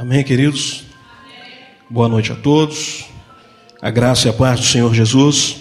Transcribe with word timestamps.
Amém, 0.00 0.24
queridos? 0.24 0.86
Amém. 1.22 1.66
Boa 1.90 2.08
noite 2.08 2.32
a 2.32 2.34
todos. 2.34 3.04
A 3.82 3.90
graça 3.90 4.28
e 4.28 4.30
a 4.30 4.32
paz 4.32 4.58
do 4.58 4.64
Senhor 4.64 4.94
Jesus. 4.94 5.58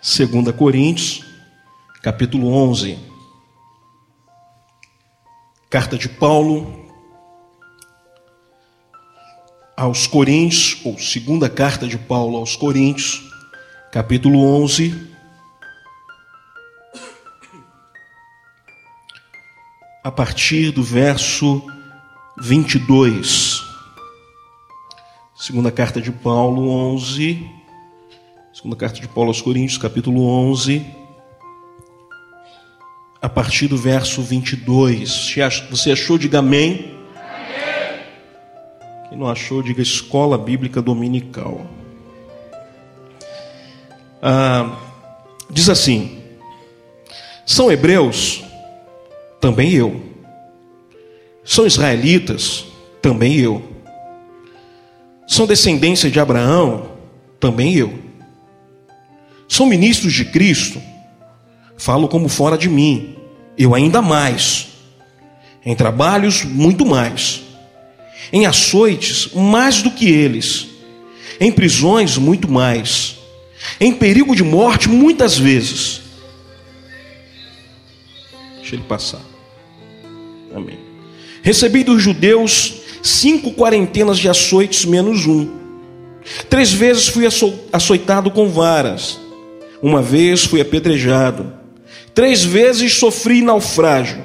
2 0.00 0.54
Coríntios, 0.54 1.24
capítulo 2.00 2.52
11. 2.52 2.96
Carta 5.68 5.98
de 5.98 6.08
Paulo 6.08 6.88
aos 9.76 10.06
Coríntios, 10.06 10.80
ou 10.84 10.96
segunda 10.96 11.50
carta 11.50 11.88
de 11.88 11.98
Paulo 11.98 12.36
aos 12.36 12.54
Coríntios, 12.54 13.20
capítulo 13.90 14.44
11. 14.62 15.10
A 20.04 20.12
partir 20.12 20.70
do 20.70 20.84
verso 20.84 21.79
22. 22.40 23.62
Segunda 25.36 25.70
carta 25.70 26.00
de 26.00 26.10
Paulo 26.10 26.70
11. 26.70 27.46
Segunda 28.52 28.76
carta 28.76 28.98
de 28.98 29.06
Paulo 29.06 29.28
aos 29.28 29.42
Coríntios, 29.42 29.76
capítulo 29.76 30.26
11. 30.26 30.84
A 33.20 33.28
partir 33.28 33.68
do 33.68 33.76
verso 33.76 34.22
22. 34.22 35.34
Você 35.70 35.92
achou? 35.92 36.16
Diga 36.16 36.38
amém. 36.38 36.98
Quem 39.10 39.18
não 39.18 39.28
achou, 39.28 39.62
diga 39.62 39.82
escola 39.82 40.38
bíblica 40.38 40.80
dominical. 40.80 41.66
Ah, 44.22 44.78
diz 45.50 45.68
assim: 45.68 46.22
são 47.44 47.70
hebreus, 47.70 48.42
também 49.40 49.72
eu. 49.72 50.09
São 51.44 51.66
israelitas? 51.66 52.66
Também 53.00 53.36
eu. 53.36 53.62
São 55.26 55.46
descendência 55.46 56.10
de 56.10 56.20
Abraão? 56.20 56.90
Também 57.38 57.74
eu. 57.74 57.98
São 59.48 59.66
ministros 59.66 60.12
de 60.12 60.24
Cristo? 60.24 60.80
Falo 61.76 62.08
como 62.08 62.28
fora 62.28 62.58
de 62.58 62.68
mim. 62.68 63.16
Eu 63.56 63.74
ainda 63.74 64.02
mais. 64.02 64.68
Em 65.64 65.74
trabalhos, 65.74 66.44
muito 66.44 66.84
mais. 66.84 67.42
Em 68.32 68.46
açoites, 68.46 69.32
mais 69.34 69.82
do 69.82 69.90
que 69.90 70.08
eles. 70.08 70.68
Em 71.40 71.50
prisões, 71.50 72.18
muito 72.18 72.50
mais. 72.50 73.16
Em 73.80 73.92
perigo 73.92 74.36
de 74.36 74.42
morte, 74.42 74.88
muitas 74.88 75.38
vezes. 75.38 76.02
Deixa 78.60 78.74
ele 78.74 78.84
passar. 78.84 79.22
Amém. 80.54 80.89
Recebi 81.42 81.84
dos 81.84 82.02
judeus 82.02 82.74
cinco 83.02 83.52
quarentenas 83.52 84.18
de 84.18 84.28
açoites 84.28 84.84
menos 84.84 85.26
um. 85.26 85.48
Três 86.48 86.72
vezes 86.72 87.08
fui 87.08 87.24
açoitado 87.72 88.30
com 88.30 88.48
varas. 88.48 89.18
Uma 89.82 90.02
vez 90.02 90.44
fui 90.44 90.60
apedrejado. 90.60 91.52
Três 92.14 92.44
vezes 92.44 92.94
sofri 92.94 93.40
naufrágio. 93.40 94.22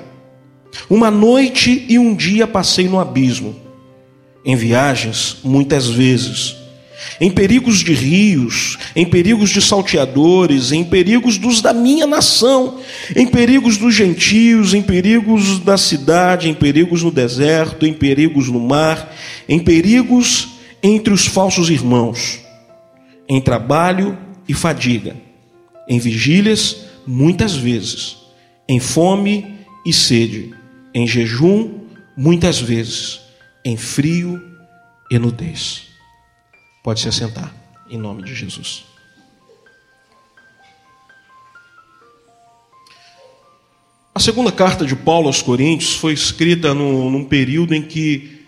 Uma 0.90 1.10
noite 1.10 1.86
e 1.88 1.98
um 1.98 2.14
dia 2.14 2.46
passei 2.46 2.90
no 2.90 3.00
abismo. 3.00 3.56
Em 4.44 4.56
viagens, 4.56 5.38
muitas 5.44 5.88
vezes 5.88 6.56
em 7.20 7.30
perigos 7.32 7.80
de 7.80 7.94
rios, 7.94 8.78
em 8.96 9.06
perigos 9.06 9.50
de 9.50 9.62
salteadores, 9.62 10.72
em 10.72 10.84
perigos 10.84 11.38
dos 11.38 11.62
da 11.62 11.74
minha 11.74 12.06
nação, 12.06 12.80
em 13.16 13.28
perigos 13.28 13.78
dos 13.78 13.94
gentios, 13.94 14.74
em 14.74 14.82
perigos 14.82 15.60
da 15.60 15.78
cidade, 15.78 16.50
em 16.50 16.54
perigos 16.54 17.04
no 17.04 17.12
deserto, 17.12 17.86
em 17.86 17.94
perigos 17.94 18.48
no 18.48 18.60
mar, 18.60 19.14
em 19.48 19.60
perigos 19.60 20.50
entre 20.82 21.14
os 21.14 21.26
falsos 21.26 21.70
irmãos, 21.70 22.40
em 23.28 23.42
trabalho 23.42 24.18
e 24.48 24.54
fadiga, 24.54 25.16
em 25.88 26.00
vigílias, 26.00 26.78
muitas 27.08 27.56
vezes, 27.56 28.18
em 28.68 28.80
fome 28.80 29.56
e 29.86 29.94
sede, 29.94 30.54
em 30.94 31.08
jejum, 31.08 31.80
muitas 32.18 32.60
vezes, 32.60 33.22
em 33.64 33.78
frio 33.78 34.42
e 35.12 35.20
nudez. 35.20 35.95
Pode 36.86 37.00
se 37.00 37.10
assentar, 37.10 37.52
em 37.90 37.98
nome 37.98 38.22
de 38.22 38.36
Jesus. 38.36 38.86
A 44.14 44.20
segunda 44.20 44.52
carta 44.52 44.86
de 44.86 44.96
Paulo 44.96 45.26
aos 45.26 45.42
Coríntios 45.42 45.96
foi 45.96 46.14
escrita 46.14 46.76
no, 46.76 47.10
num 47.10 47.26
período 47.26 47.74
em 47.74 47.82
que 47.82 48.46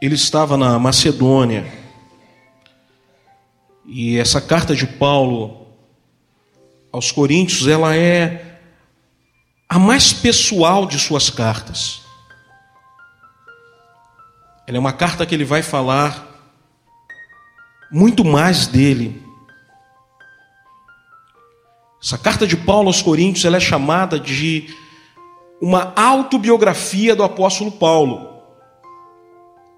ele 0.00 0.14
estava 0.14 0.56
na 0.56 0.78
Macedônia. 0.78 1.66
E 3.84 4.16
essa 4.18 4.40
carta 4.40 4.72
de 4.72 4.86
Paulo 4.86 5.66
aos 6.92 7.10
Coríntios, 7.10 7.66
ela 7.66 7.96
é 7.96 8.60
a 9.68 9.80
mais 9.80 10.12
pessoal 10.12 10.86
de 10.86 10.96
suas 10.96 11.28
cartas. 11.28 12.02
Ela 14.64 14.76
é 14.76 14.78
uma 14.78 14.92
carta 14.92 15.26
que 15.26 15.34
ele 15.34 15.44
vai 15.44 15.60
falar 15.60 16.29
muito 17.90 18.24
mais 18.24 18.66
dele. 18.66 19.22
Essa 22.02 22.16
carta 22.16 22.46
de 22.46 22.56
Paulo 22.56 22.88
aos 22.88 23.02
Coríntios 23.02 23.44
ela 23.44 23.56
é 23.56 23.60
chamada 23.60 24.18
de 24.18 24.74
uma 25.60 25.92
autobiografia 25.94 27.14
do 27.14 27.22
apóstolo 27.22 27.72
Paulo. 27.72 28.28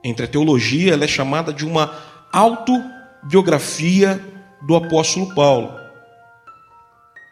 Entre 0.05 0.25
a 0.25 0.29
teologia, 0.29 0.93
ela 0.93 1.05
é 1.05 1.09
chamada 1.09 1.53
de 1.53 1.65
uma 1.65 1.93
autobiografia 2.31 4.23
do 4.63 4.77
apóstolo 4.77 5.35
Paulo. 5.35 5.81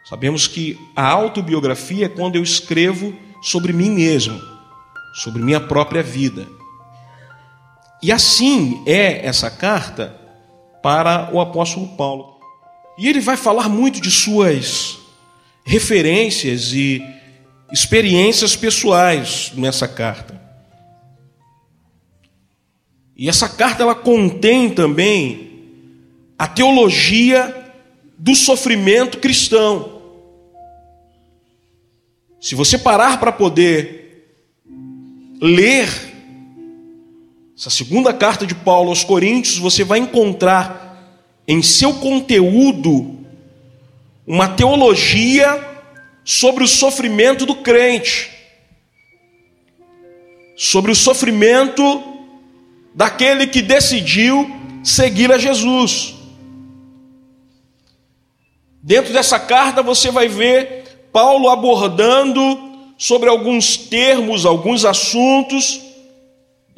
Sabemos 0.09 0.47
que 0.47 0.77
a 0.95 1.07
autobiografia 1.07 2.07
é 2.07 2.09
quando 2.09 2.35
eu 2.35 2.43
escrevo 2.43 3.13
sobre 3.41 3.71
mim 3.71 3.91
mesmo, 3.91 4.41
sobre 5.13 5.41
minha 5.41 5.59
própria 5.59 6.03
vida. 6.03 6.47
E 8.03 8.11
assim 8.11 8.83
é 8.85 9.25
essa 9.25 9.49
carta 9.49 10.20
para 10.81 11.29
o 11.33 11.39
apóstolo 11.39 11.87
Paulo. 11.89 12.39
E 12.97 13.07
ele 13.07 13.19
vai 13.19 13.37
falar 13.37 13.69
muito 13.69 14.01
de 14.01 14.11
suas 14.11 14.99
referências 15.63 16.73
e 16.73 17.03
experiências 17.71 18.55
pessoais 18.55 19.51
nessa 19.55 19.87
carta. 19.87 20.39
E 23.15 23.29
essa 23.29 23.47
carta 23.47 23.83
ela 23.83 23.95
contém 23.95 24.69
também 24.69 25.51
a 26.37 26.47
teologia 26.47 27.71
do 28.17 28.35
sofrimento 28.35 29.19
cristão. 29.19 30.01
Se 32.39 32.55
você 32.55 32.77
parar 32.77 33.19
para 33.19 33.31
poder 33.31 34.01
ler 35.39 36.10
essa 37.61 37.69
segunda 37.69 38.11
carta 38.11 38.47
de 38.47 38.55
Paulo 38.55 38.89
aos 38.89 39.03
Coríntios, 39.03 39.59
você 39.59 39.83
vai 39.83 39.99
encontrar 39.99 40.97
em 41.47 41.61
seu 41.61 41.93
conteúdo 41.93 43.19
uma 44.25 44.47
teologia 44.47 45.63
sobre 46.25 46.63
o 46.63 46.67
sofrimento 46.67 47.45
do 47.45 47.53
crente, 47.53 48.31
sobre 50.57 50.89
o 50.89 50.95
sofrimento 50.95 52.01
daquele 52.95 53.45
que 53.45 53.61
decidiu 53.61 54.49
seguir 54.83 55.31
a 55.31 55.37
Jesus. 55.37 56.15
Dentro 58.81 59.13
dessa 59.13 59.39
carta 59.39 59.83
você 59.83 60.09
vai 60.09 60.27
ver 60.27 61.09
Paulo 61.13 61.47
abordando 61.47 62.41
sobre 62.97 63.29
alguns 63.29 63.77
termos, 63.77 64.47
alguns 64.47 64.83
assuntos 64.83 65.90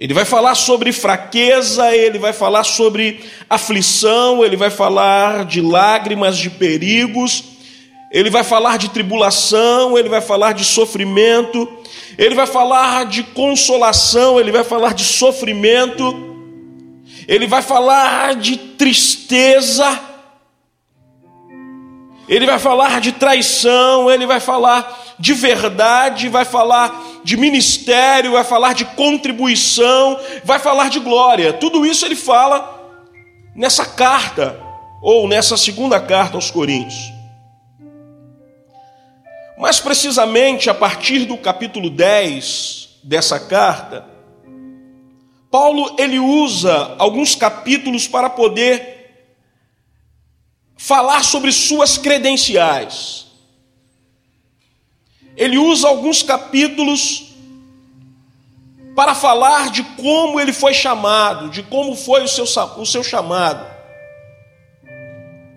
ele 0.04 0.14
vai 0.14 0.26
falar 0.26 0.54
sobre 0.54 0.92
fraqueza, 0.92 1.96
ele 1.96 2.20
vai 2.20 2.34
falar 2.34 2.66
sobre 2.66 3.24
aflição, 3.50 4.44
ele 4.44 4.58
vai 4.58 4.70
falar 4.70 5.46
de 5.46 5.62
lágrimas, 5.62 6.38
de 6.38 6.50
perigos, 6.50 7.42
ele 8.12 8.30
vai 8.30 8.44
falar 8.44 8.78
de 8.78 8.90
tribulação, 8.90 9.98
ele 9.98 10.10
vai 10.10 10.20
falar 10.20 10.52
de 10.52 10.66
sofrimento, 10.66 11.70
ele 12.18 12.36
vai 12.36 12.46
falar 12.46 13.06
de 13.06 13.24
consolação, 13.24 14.38
ele 14.38 14.52
vai 14.52 14.66
falar 14.66 14.94
de 14.94 15.06
sofrimento, 15.06 16.04
ele 17.26 17.48
vai 17.48 17.62
falar 17.62 18.36
de 18.36 18.58
tristeza, 18.58 20.02
ele 22.28 22.46
vai 22.46 22.60
falar 22.60 23.02
de 23.02 23.12
traição, 23.12 24.10
ele 24.10 24.26
vai 24.26 24.40
falar 24.40 25.16
de 25.20 25.34
verdade, 25.34 26.30
vai 26.30 26.46
falar 26.46 27.22
de 27.24 27.38
ministério, 27.38 28.34
vai 28.34 28.44
falar 28.44 28.74
de 28.74 28.86
contribuição, 28.86 30.20
vai 30.44 30.60
falar 30.60 30.90
de 30.90 31.00
glória. 31.00 31.54
Tudo 31.54 31.86
isso 31.86 32.06
ele 32.06 32.16
fala 32.16 32.82
nessa 33.56 33.86
carta, 33.86 34.60
ou 35.02 35.28
nessa 35.28 35.58
segunda 35.58 36.00
carta 36.00 36.38
aos 36.38 36.50
Coríntios. 36.50 37.12
Mais 39.58 39.80
precisamente, 39.80 40.70
a 40.70 40.74
partir 40.74 41.26
do 41.26 41.38
capítulo 41.38 41.90
10 41.90 43.00
dessa 43.04 43.40
carta, 43.40 44.06
Paulo 45.52 45.96
ele 46.00 46.20
usa 46.20 46.96
alguns 46.98 47.36
capítulos 47.36 48.08
para 48.08 48.30
poder 48.30 48.93
falar 50.86 51.24
sobre 51.24 51.50
suas 51.54 51.98
credenciais. 51.98 53.28
Ele 55.38 55.58
usa 55.58 55.88
alguns 55.88 56.22
capítulos 56.22 57.34
para 58.94 59.16
falar 59.16 59.72
de 59.72 59.82
como 59.82 60.42
ele 60.42 60.52
foi 60.52 60.74
chamado, 60.74 61.50
de 61.50 61.64
como 61.64 61.96
foi 61.96 62.24
o 62.24 62.28
seu, 62.28 62.44
o 62.44 62.86
seu 62.86 63.02
chamado. 63.02 63.66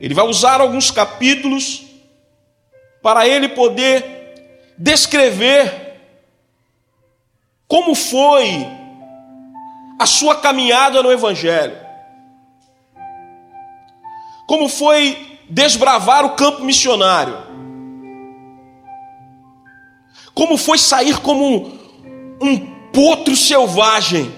Ele 0.00 0.14
vai 0.14 0.24
usar 0.24 0.60
alguns 0.60 0.92
capítulos 0.92 1.82
para 3.02 3.26
ele 3.26 3.48
poder 3.48 4.32
descrever 4.78 5.98
como 7.66 7.96
foi 7.96 8.64
a 9.98 10.06
sua 10.06 10.36
caminhada 10.36 11.02
no 11.02 11.10
Evangelho, 11.10 11.85
como 14.46 14.68
foi 14.68 15.40
desbravar 15.48 16.24
o 16.24 16.30
campo 16.30 16.62
missionário, 16.62 17.36
como 20.34 20.56
foi 20.56 20.78
sair 20.78 21.18
como 21.20 21.72
um 22.40 22.58
potro 22.92 23.34
selvagem 23.36 24.32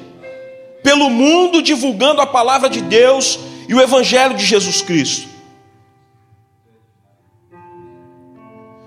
pelo 0.82 1.10
mundo 1.10 1.60
divulgando 1.60 2.20
a 2.20 2.26
palavra 2.26 2.70
de 2.70 2.80
Deus 2.80 3.38
e 3.68 3.74
o 3.74 3.80
Evangelho 3.80 4.34
de 4.34 4.44
Jesus 4.44 4.80
Cristo. 4.80 5.28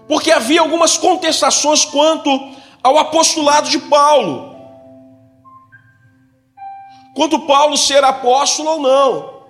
Porque 0.08 0.32
havia 0.32 0.60
algumas 0.60 0.98
contestações 0.98 1.86
quanto 1.86 2.30
ao 2.84 2.98
apostolado 2.98 3.70
de 3.70 3.80
Paulo. 3.80 4.56
Quanto 7.16 7.40
Paulo 7.40 7.78
ser 7.78 8.04
apóstolo 8.04 8.72
ou 8.72 8.80
não. 8.82 9.41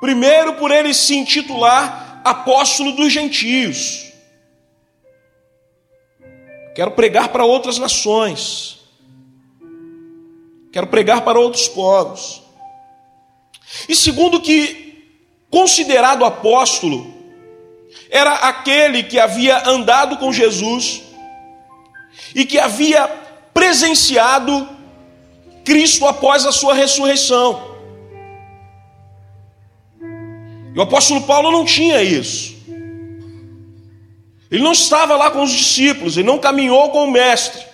Primeiro, 0.00 0.54
por 0.54 0.70
ele 0.70 0.92
se 0.92 1.16
intitular 1.16 2.20
apóstolo 2.24 2.92
dos 2.92 3.12
gentios. 3.12 4.12
Quero 6.74 6.90
pregar 6.90 7.28
para 7.28 7.44
outras 7.44 7.78
nações. 7.78 8.80
Quero 10.72 10.88
pregar 10.88 11.22
para 11.22 11.38
outros 11.38 11.68
povos. 11.68 12.42
E 13.88 13.96
segundo 13.96 14.40
que 14.40 15.04
considerado 15.50 16.24
apóstolo 16.24 17.14
era 18.10 18.34
aquele 18.34 19.02
que 19.02 19.18
havia 19.18 19.68
andado 19.68 20.18
com 20.18 20.32
Jesus 20.32 21.02
e 22.34 22.44
que 22.44 22.58
havia 22.58 23.08
presenciado 23.54 24.68
Cristo 25.64 26.06
após 26.06 26.44
a 26.44 26.52
sua 26.52 26.74
ressurreição. 26.74 27.75
E 30.76 30.78
o 30.78 30.82
apóstolo 30.82 31.22
Paulo 31.22 31.50
não 31.50 31.64
tinha 31.64 32.02
isso. 32.02 32.54
Ele 34.50 34.62
não 34.62 34.72
estava 34.72 35.16
lá 35.16 35.30
com 35.30 35.42
os 35.42 35.50
discípulos, 35.50 36.18
ele 36.18 36.26
não 36.26 36.38
caminhou 36.38 36.90
com 36.90 37.04
o 37.04 37.10
Mestre. 37.10 37.64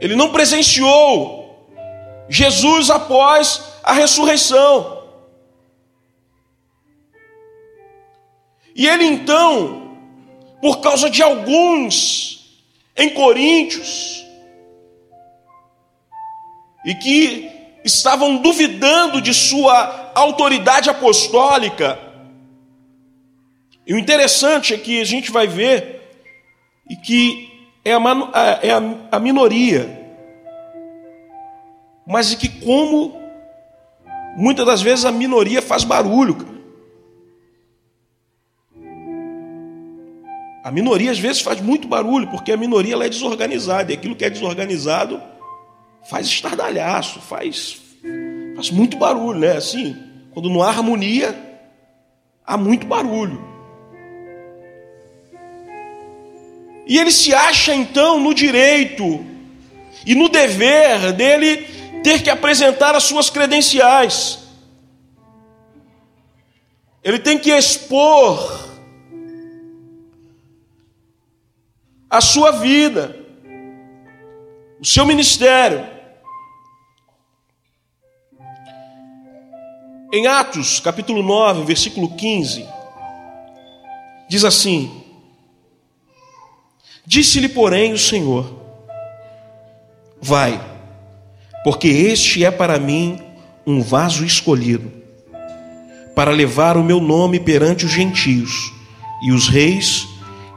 Ele 0.00 0.14
não 0.14 0.30
presenciou 0.30 1.68
Jesus 2.28 2.90
após 2.90 3.60
a 3.82 3.92
ressurreição. 3.92 5.02
E 8.76 8.86
ele 8.86 9.04
então, 9.04 9.98
por 10.60 10.80
causa 10.80 11.10
de 11.10 11.20
alguns 11.24 12.62
em 12.96 13.10
Coríntios, 13.10 14.24
e 16.84 16.94
que 16.94 17.51
estavam 17.84 18.36
duvidando 18.36 19.20
de 19.20 19.34
sua 19.34 20.12
autoridade 20.14 20.88
apostólica, 20.88 21.98
e 23.86 23.94
o 23.94 23.98
interessante 23.98 24.72
é 24.72 24.78
que 24.78 25.00
a 25.00 25.04
gente 25.04 25.30
vai 25.30 25.46
ver 25.46 26.00
e 26.88 26.94
que 26.94 27.50
é 27.84 27.92
a, 27.92 27.98
é 28.62 28.70
a, 28.70 28.80
a 29.10 29.18
minoria, 29.18 30.00
mas 32.06 32.32
é 32.32 32.36
que 32.36 32.48
como 32.48 33.20
muitas 34.36 34.64
das 34.64 34.82
vezes 34.82 35.04
a 35.04 35.12
minoria 35.12 35.60
faz 35.60 35.84
barulho. 35.84 36.52
A 40.64 40.70
minoria 40.70 41.10
às 41.10 41.18
vezes 41.18 41.40
faz 41.40 41.60
muito 41.60 41.88
barulho, 41.88 42.28
porque 42.28 42.52
a 42.52 42.56
minoria 42.56 42.94
é 42.94 43.08
desorganizada, 43.08 43.90
e 43.90 43.94
aquilo 43.94 44.14
que 44.14 44.24
é 44.24 44.30
desorganizado 44.30 45.20
faz 46.08 46.26
estardalhaço, 46.26 47.20
faz, 47.20 47.80
faz 48.54 48.70
muito 48.70 48.96
barulho, 48.96 49.38
né? 49.38 49.56
Assim, 49.56 49.96
quando 50.32 50.48
não 50.48 50.62
há 50.62 50.68
harmonia, 50.68 51.34
há 52.44 52.56
muito 52.56 52.86
barulho. 52.86 53.52
E 56.86 56.98
ele 56.98 57.12
se 57.12 57.34
acha 57.34 57.74
então 57.74 58.18
no 58.18 58.34
direito 58.34 59.24
e 60.04 60.14
no 60.14 60.28
dever 60.28 61.12
dele 61.12 61.68
ter 62.02 62.22
que 62.22 62.30
apresentar 62.30 62.94
as 62.94 63.04
suas 63.04 63.30
credenciais. 63.30 64.40
Ele 67.04 67.18
tem 67.18 67.38
que 67.38 67.50
expor 67.50 68.70
a 72.10 72.20
sua 72.20 72.50
vida, 72.50 73.16
o 74.80 74.84
seu 74.84 75.06
ministério. 75.06 75.91
Em 80.14 80.26
Atos, 80.26 80.78
capítulo 80.78 81.22
9, 81.22 81.64
versículo 81.64 82.14
15, 82.14 82.66
diz 84.28 84.44
assim: 84.44 85.02
Disse-lhe, 87.06 87.48
porém, 87.48 87.94
o 87.94 87.98
Senhor: 87.98 88.60
Vai, 90.20 90.60
porque 91.64 91.88
este 91.88 92.44
é 92.44 92.50
para 92.50 92.78
mim 92.78 93.18
um 93.66 93.80
vaso 93.80 94.22
escolhido, 94.22 94.92
para 96.14 96.30
levar 96.30 96.76
o 96.76 96.84
meu 96.84 97.00
nome 97.00 97.40
perante 97.40 97.86
os 97.86 97.90
gentios 97.90 98.70
e 99.22 99.32
os 99.32 99.48
reis 99.48 100.06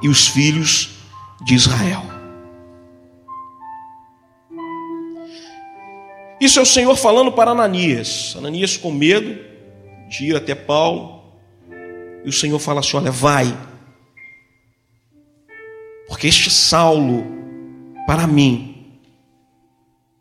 e 0.04 0.10
os 0.10 0.28
filhos 0.28 0.90
de 1.46 1.56
Israel. 1.56 2.04
Isso 6.42 6.60
é 6.60 6.62
o 6.62 6.66
Senhor 6.66 6.96
falando 6.96 7.32
para 7.32 7.52
Ananias. 7.52 8.36
Ananias 8.38 8.76
com 8.76 8.92
medo 8.92 9.55
ir 10.22 10.36
até 10.36 10.56
Paulo. 10.56 11.24
E 12.24 12.30
o 12.30 12.34
Senhor 12.34 12.60
fala 12.60 12.80
assim: 12.80 12.98
Olha, 12.98 13.12
vai 13.12 13.46
porque 16.08 16.28
este 16.28 16.50
Saulo, 16.50 17.26
para 18.06 18.28
mim, 18.28 19.00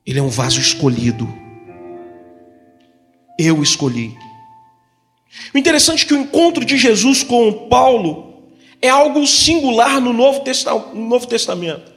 ele 0.07 0.19
é 0.19 0.23
um 0.23 0.29
vaso 0.29 0.61
escolhido. 0.61 1.29
Eu 3.39 3.63
escolhi. 3.63 4.17
O 5.53 5.59
interessante 5.59 6.05
é 6.05 6.09
que 6.09 6.15
o 6.15 6.21
encontro 6.21 6.65
de 6.65 6.77
Jesus 6.77 7.23
com 7.23 7.69
Paulo 7.69 8.53
é 8.81 8.89
algo 8.89 9.27
singular 9.27 10.01
no 10.01 10.13
Novo, 10.13 10.41
Testamento. 11.27 11.93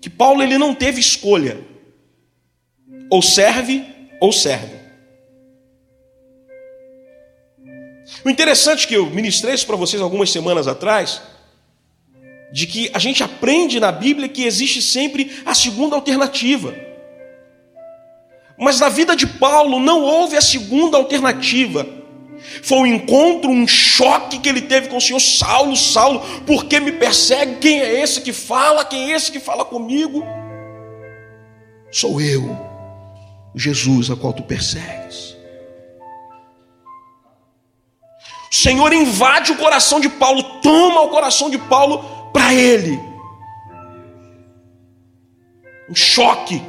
Que 0.00 0.08
Paulo 0.08 0.42
ele 0.42 0.58
não 0.58 0.74
teve 0.74 1.00
escolha. 1.00 1.60
Ou 3.10 3.20
serve 3.20 3.84
ou 4.20 4.32
serve. 4.32 4.81
O 8.24 8.30
interessante 8.30 8.84
é 8.84 8.88
que 8.88 8.94
eu 8.94 9.06
ministrei 9.10 9.54
isso 9.54 9.66
para 9.66 9.76
vocês 9.76 10.00
algumas 10.00 10.30
semanas 10.30 10.68
atrás 10.68 11.20
de 12.52 12.66
que 12.66 12.90
a 12.92 12.98
gente 12.98 13.22
aprende 13.22 13.80
na 13.80 13.90
Bíblia 13.90 14.28
que 14.28 14.44
existe 14.44 14.82
sempre 14.82 15.32
a 15.44 15.54
segunda 15.54 15.96
alternativa. 15.96 16.74
Mas 18.58 18.78
na 18.78 18.88
vida 18.88 19.16
de 19.16 19.26
Paulo 19.26 19.80
não 19.80 20.02
houve 20.02 20.36
a 20.36 20.42
segunda 20.42 20.96
alternativa. 20.98 21.86
Foi 22.62 22.78
um 22.78 22.86
encontro, 22.86 23.50
um 23.50 23.66
choque 23.66 24.38
que 24.38 24.48
ele 24.48 24.60
teve 24.60 24.88
com 24.88 24.98
o 24.98 25.00
Senhor 25.00 25.20
Saulo, 25.20 25.76
Saulo, 25.76 26.20
por 26.46 26.66
que 26.66 26.78
me 26.78 26.92
persegue? 26.92 27.56
Quem 27.56 27.80
é 27.80 28.02
esse 28.02 28.20
que 28.20 28.32
fala? 28.32 28.84
Quem 28.84 29.12
é 29.12 29.16
esse 29.16 29.32
que 29.32 29.40
fala 29.40 29.64
comigo? 29.64 30.24
Sou 31.90 32.20
eu, 32.20 32.56
Jesus, 33.54 34.10
a 34.10 34.16
qual 34.16 34.32
tu 34.32 34.42
persegues. 34.42 35.36
O 38.52 38.54
Senhor 38.54 38.92
invade 38.92 39.50
o 39.50 39.56
coração 39.56 39.98
de 39.98 40.10
Paulo, 40.10 40.42
toma 40.60 41.00
o 41.00 41.08
coração 41.08 41.48
de 41.48 41.56
Paulo 41.56 42.04
para 42.34 42.52
ele. 42.52 43.00
Um 45.88 45.94
choque 45.94 46.62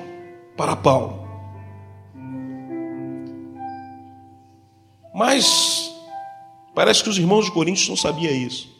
para 0.55 0.77
Paulo. 0.77 1.27
Mas 5.13 5.93
parece 6.73 7.03
que 7.03 7.09
os 7.09 7.17
irmãos 7.17 7.45
de 7.45 7.51
Coríntios 7.51 7.89
não 7.89 7.97
sabiam 7.97 8.33
isso. 8.33 8.73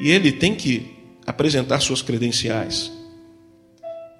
E 0.00 0.10
ele 0.10 0.32
tem 0.32 0.54
que 0.54 0.96
apresentar 1.26 1.80
suas 1.80 2.00
credenciais. 2.00 2.90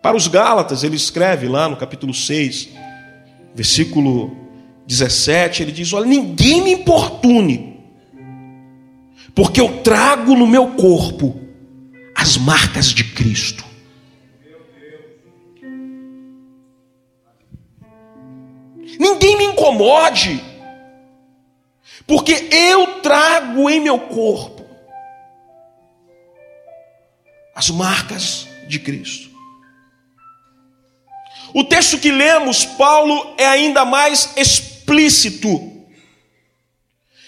Para 0.02 0.18
os 0.18 0.28
Gálatas, 0.28 0.85
ele 0.85 0.96
escreve 0.96 1.49
lá 1.49 1.66
no 1.66 1.78
capítulo 1.78 2.12
6, 2.12 2.68
versículo 3.54 4.45
17, 4.86 5.62
ele 5.62 5.72
diz: 5.72 5.92
Olha, 5.92 6.06
ninguém 6.06 6.62
me 6.62 6.72
importune, 6.72 7.80
porque 9.34 9.60
eu 9.60 9.82
trago 9.82 10.34
no 10.34 10.46
meu 10.46 10.68
corpo 10.74 11.40
as 12.14 12.36
marcas 12.36 12.86
de 12.86 13.04
Cristo. 13.04 13.64
Ninguém 18.98 19.36
me 19.36 19.44
incomode, 19.44 20.42
porque 22.06 22.48
eu 22.50 23.00
trago 23.00 23.68
em 23.68 23.80
meu 23.80 23.98
corpo 23.98 24.64
as 27.54 27.70
marcas 27.70 28.46
de 28.68 28.78
Cristo. 28.78 29.34
O 31.54 31.64
texto 31.64 31.98
que 31.98 32.12
lemos, 32.12 32.66
Paulo 32.66 33.34
é 33.38 33.46
ainda 33.46 33.82
mais 33.82 34.34
explícito 34.86 35.72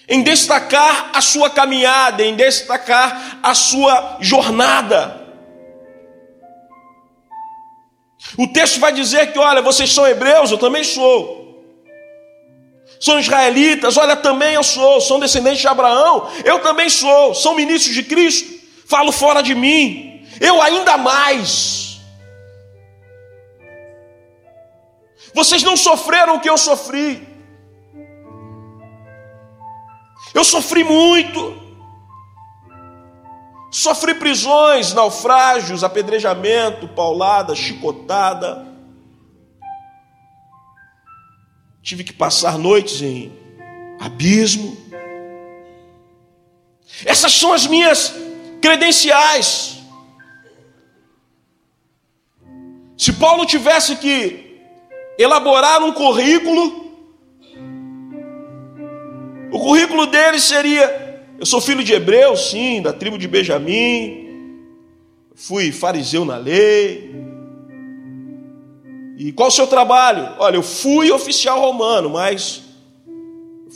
em 0.08 0.22
destacar 0.22 1.10
a 1.12 1.20
sua 1.20 1.50
caminhada, 1.50 2.24
em 2.24 2.34
destacar 2.34 3.40
a 3.42 3.54
sua 3.54 4.18
jornada. 4.20 5.26
O 8.38 8.46
texto 8.46 8.80
vai 8.80 8.92
dizer 8.92 9.32
que, 9.32 9.38
olha, 9.38 9.60
vocês 9.60 9.92
são 9.92 10.06
hebreus, 10.06 10.50
eu 10.50 10.58
também 10.58 10.84
sou. 10.84 11.36
São 13.00 13.18
israelitas, 13.18 13.96
olha, 13.96 14.16
também 14.16 14.54
eu 14.54 14.62
sou. 14.62 15.00
São 15.00 15.20
descendentes 15.20 15.60
de 15.60 15.68
Abraão, 15.68 16.30
eu 16.44 16.60
também 16.60 16.88
sou. 16.88 17.34
São 17.34 17.54
ministros 17.54 17.94
de 17.94 18.02
Cristo, 18.02 18.48
falo 18.86 19.12
fora 19.12 19.42
de 19.42 19.54
mim. 19.54 20.26
Eu 20.40 20.62
ainda 20.62 20.96
mais. 20.96 21.98
Vocês 25.34 25.62
não 25.62 25.76
sofreram 25.76 26.36
o 26.36 26.40
que 26.40 26.48
eu 26.48 26.56
sofri. 26.56 27.27
Eu 30.34 30.44
sofri 30.44 30.84
muito. 30.84 31.68
Sofri 33.70 34.14
prisões, 34.14 34.94
naufrágios, 34.94 35.84
apedrejamento, 35.84 36.88
paulada, 36.88 37.54
chicotada. 37.54 38.66
Tive 41.82 42.04
que 42.04 42.12
passar 42.12 42.58
noites 42.58 43.02
em 43.02 43.32
abismo. 44.00 44.76
Essas 47.04 47.32
são 47.32 47.52
as 47.52 47.66
minhas 47.66 48.14
credenciais. 48.60 49.78
Se 52.96 53.12
Paulo 53.12 53.46
tivesse 53.46 53.96
que 53.96 54.60
elaborar 55.18 55.82
um 55.82 55.92
currículo, 55.92 56.77
o 59.50 59.58
currículo 59.58 60.06
dele 60.06 60.38
seria: 60.40 61.08
eu 61.38 61.46
sou 61.46 61.60
filho 61.60 61.84
de 61.84 61.92
hebreu, 61.92 62.36
sim, 62.36 62.82
da 62.82 62.92
tribo 62.92 63.16
de 63.16 63.28
Benjamim, 63.28 64.64
fui 65.36 65.70
fariseu 65.70 66.24
na 66.24 66.36
lei. 66.36 67.14
E 69.16 69.32
qual 69.32 69.48
o 69.48 69.52
seu 69.52 69.66
trabalho? 69.66 70.34
Olha, 70.38 70.56
eu 70.56 70.62
fui 70.62 71.10
oficial 71.10 71.60
romano, 71.60 72.10
mas 72.10 72.62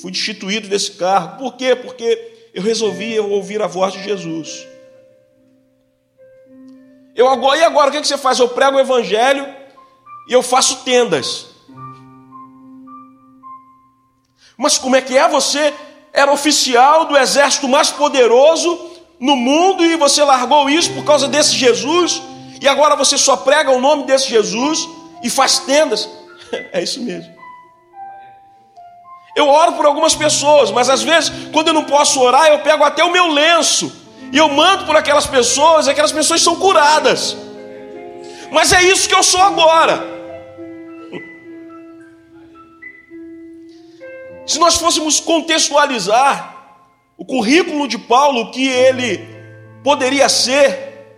fui 0.01 0.11
destituído 0.11 0.69
desse 0.69 0.93
cargo. 0.93 1.39
Por 1.39 1.57
quê? 1.57 1.77
Porque 1.77 2.33
eu 2.53 2.63
resolvi 2.63 3.19
ouvir 3.19 3.63
a 3.63 3.67
voz 3.67 3.93
de 3.93 4.03
Jesus. 4.03 4.67
Eu 7.15 7.29
agora, 7.29 7.59
e 7.59 7.63
agora 7.63 7.91
o 7.91 7.93
que 7.93 8.05
você 8.05 8.19
faz? 8.19 8.39
Eu 8.39 8.49
prego 8.49 8.77
o 8.77 8.81
evangelho 8.81 9.47
e 10.29 10.33
eu 10.33 10.43
faço 10.43 10.85
tendas. 10.85 11.52
Mas 14.63 14.79
como 14.79 14.95
é 14.95 15.01
que 15.01 15.19
é? 15.19 15.27
Você 15.27 15.75
era 16.13 16.33
oficial 16.33 17.07
do 17.07 17.17
exército 17.17 17.67
mais 17.67 17.91
poderoso 17.91 18.79
no 19.19 19.35
mundo 19.35 19.85
e 19.85 19.97
você 19.97 20.23
largou 20.23 20.71
isso 20.71 20.93
por 20.93 21.05
causa 21.05 21.27
desse 21.27 21.57
Jesus, 21.57 22.23
e 22.61 22.69
agora 22.69 22.95
você 22.95 23.19
só 23.19 23.37
prega 23.37 23.73
o 23.73 23.81
nome 23.81 24.05
desse 24.05 24.29
Jesus 24.29 24.89
e 25.23 25.29
faz 25.29 25.59
tendas. 25.59 26.09
É 26.71 26.83
isso 26.83 27.01
mesmo. 27.01 27.33
Eu 29.35 29.49
oro 29.49 29.73
por 29.73 29.87
algumas 29.87 30.15
pessoas, 30.15 30.71
mas 30.71 30.91
às 30.91 31.03
vezes, 31.03 31.33
quando 31.51 31.69
eu 31.69 31.75
não 31.75 31.85
posso 31.85 32.21
orar, 32.21 32.49
eu 32.49 32.59
pego 32.59 32.85
até 32.85 33.03
o 33.03 33.11
meu 33.11 33.29
lenço 33.29 33.91
e 34.31 34.37
eu 34.37 34.51
mando 34.51 34.85
por 34.85 34.95
aquelas 34.95 35.27
pessoas, 35.27 35.87
e 35.87 35.91
aquelas 35.91 36.13
pessoas 36.13 36.43
são 36.43 36.57
curadas. 36.57 37.35
Mas 38.51 38.71
é 38.71 38.83
isso 38.83 39.09
que 39.09 39.15
eu 39.15 39.23
sou 39.23 39.41
agora. 39.41 40.12
Se 44.53 44.59
nós 44.59 44.77
fôssemos 44.77 45.19
contextualizar 45.19 46.77
o 47.17 47.25
currículo 47.25 47.89
de 47.89 47.97
Paulo, 47.97 48.51
que 48.51 48.69
ele 48.69 49.19
poderia 49.83 50.29
ser, 50.29 51.09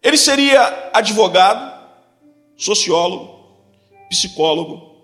ele 0.00 0.16
seria 0.16 0.92
advogado, 0.94 1.76
sociólogo, 2.56 3.36
psicólogo, 4.08 4.94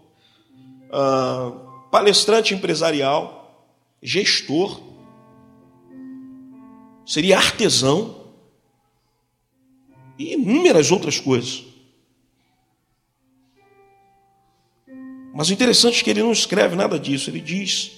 uh, 0.93 1.89
palestrante 1.91 2.55
empresarial, 2.55 3.67
gestor, 4.01 4.81
seria 7.05 7.39
artesão 7.39 8.31
e 10.17 10.35
inúmeras 10.35 10.93
outras 10.93 11.19
coisas. 11.19 11.64
Mas 15.35 15.49
o 15.49 15.53
interessante 15.53 16.01
é 16.01 16.05
que 16.05 16.11
ele 16.11 16.23
não 16.23 16.31
escreve 16.31 16.77
nada 16.77 16.97
disso, 16.97 17.29
ele 17.29 17.41
diz 17.41 17.91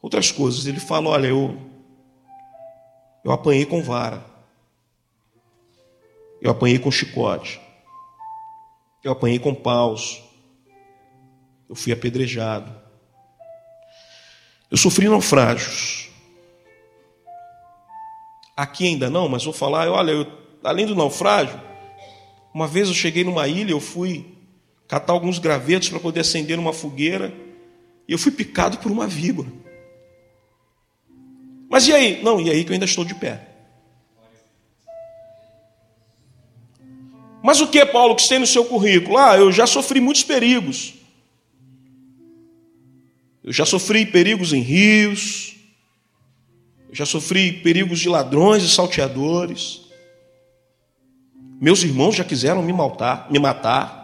outras 0.00 0.30
coisas. 0.30 0.64
Ele 0.64 0.78
fala: 0.78 1.08
Olha, 1.10 1.26
eu, 1.26 1.60
eu 3.24 3.32
apanhei 3.32 3.66
com 3.66 3.82
vara, 3.82 4.24
eu 6.40 6.52
apanhei 6.52 6.78
com 6.78 6.88
chicote, 6.88 7.60
eu 9.02 9.10
apanhei 9.10 9.40
com 9.40 9.52
paus, 9.52 10.22
eu 11.68 11.74
fui 11.74 11.92
apedrejado, 11.92 12.72
eu 14.70 14.76
sofri 14.76 15.08
naufrágios. 15.08 16.10
Aqui 18.56 18.86
ainda 18.86 19.10
não, 19.10 19.28
mas 19.28 19.42
vou 19.42 19.52
falar: 19.52 19.90
olha, 19.90 20.12
eu, 20.12 20.26
além 20.62 20.86
do 20.86 20.94
naufrágio, 20.94 21.60
uma 22.54 22.68
vez 22.68 22.86
eu 22.86 22.94
cheguei 22.94 23.24
numa 23.24 23.48
ilha, 23.48 23.72
eu 23.72 23.80
fui 23.80 24.32
catar 24.88 25.12
alguns 25.12 25.38
gravetos 25.38 25.88
para 25.88 26.00
poder 26.00 26.20
acender 26.20 26.58
uma 26.58 26.72
fogueira, 26.72 27.32
e 28.06 28.12
eu 28.12 28.18
fui 28.18 28.32
picado 28.32 28.78
por 28.78 28.90
uma 28.90 29.06
víbora. 29.06 29.48
Mas 31.68 31.88
e 31.88 31.92
aí? 31.92 32.22
Não, 32.22 32.40
e 32.40 32.50
aí 32.50 32.64
que 32.64 32.70
eu 32.70 32.74
ainda 32.74 32.84
estou 32.84 33.04
de 33.04 33.14
pé. 33.14 33.48
Mas 37.42 37.60
o 37.60 37.66
que, 37.66 37.84
Paulo, 37.84 38.16
que 38.16 38.26
tem 38.26 38.38
no 38.38 38.46
seu 38.46 38.64
currículo? 38.64 39.18
Ah, 39.18 39.36
eu 39.36 39.52
já 39.52 39.66
sofri 39.66 40.00
muitos 40.00 40.22
perigos. 40.22 40.94
Eu 43.42 43.52
já 43.52 43.66
sofri 43.66 44.06
perigos 44.06 44.54
em 44.54 44.60
rios. 44.60 45.54
Eu 46.88 46.94
já 46.94 47.04
sofri 47.04 47.52
perigos 47.52 48.00
de 48.00 48.08
ladrões 48.08 48.62
e 48.62 48.68
salteadores. 48.68 49.82
Meus 51.60 51.82
irmãos 51.82 52.14
já 52.14 52.24
quiseram 52.24 52.62
me 52.62 52.72
matar, 52.72 53.30
me 53.30 53.38
matar. 53.38 54.03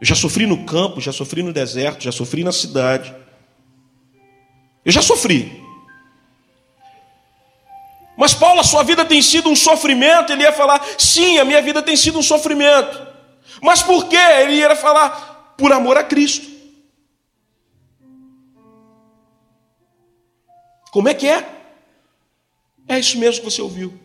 Eu 0.00 0.06
já 0.06 0.14
sofri 0.14 0.46
no 0.46 0.64
campo, 0.64 1.00
já 1.00 1.12
sofri 1.12 1.42
no 1.42 1.52
deserto, 1.52 2.02
já 2.02 2.12
sofri 2.12 2.42
na 2.42 2.52
cidade. 2.52 3.14
Eu 4.84 4.92
já 4.92 5.00
sofri. 5.00 5.62
Mas 8.16 8.34
Paulo, 8.34 8.60
a 8.60 8.64
sua 8.64 8.82
vida 8.82 9.04
tem 9.04 9.22
sido 9.22 9.48
um 9.48 9.56
sofrimento. 9.56 10.32
Ele 10.32 10.42
ia 10.42 10.52
falar, 10.52 10.84
sim, 10.98 11.38
a 11.38 11.44
minha 11.44 11.62
vida 11.62 11.82
tem 11.82 11.96
sido 11.96 12.18
um 12.18 12.22
sofrimento. 12.22 13.06
Mas 13.62 13.82
por 13.82 14.08
quê? 14.08 14.16
Ele 14.16 14.56
ia 14.56 14.76
falar, 14.76 15.54
por 15.56 15.72
amor 15.72 15.96
a 15.96 16.04
Cristo. 16.04 16.52
Como 20.90 21.08
é 21.08 21.14
que 21.14 21.26
é? 21.26 21.48
É 22.86 22.98
isso 22.98 23.18
mesmo 23.18 23.42
que 23.42 23.50
você 23.50 23.62
ouviu. 23.62 23.98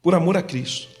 Por 0.00 0.14
amor 0.14 0.36
a 0.36 0.42
Cristo. 0.42 0.93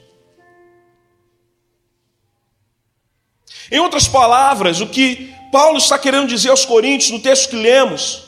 Em 3.70 3.78
outras 3.78 4.06
palavras, 4.06 4.80
o 4.80 4.86
que 4.86 5.34
Paulo 5.50 5.78
está 5.78 5.98
querendo 5.98 6.28
dizer 6.28 6.50
aos 6.50 6.64
Coríntios, 6.64 7.10
no 7.10 7.20
texto 7.20 7.50
que 7.50 7.56
lemos, 7.56 8.24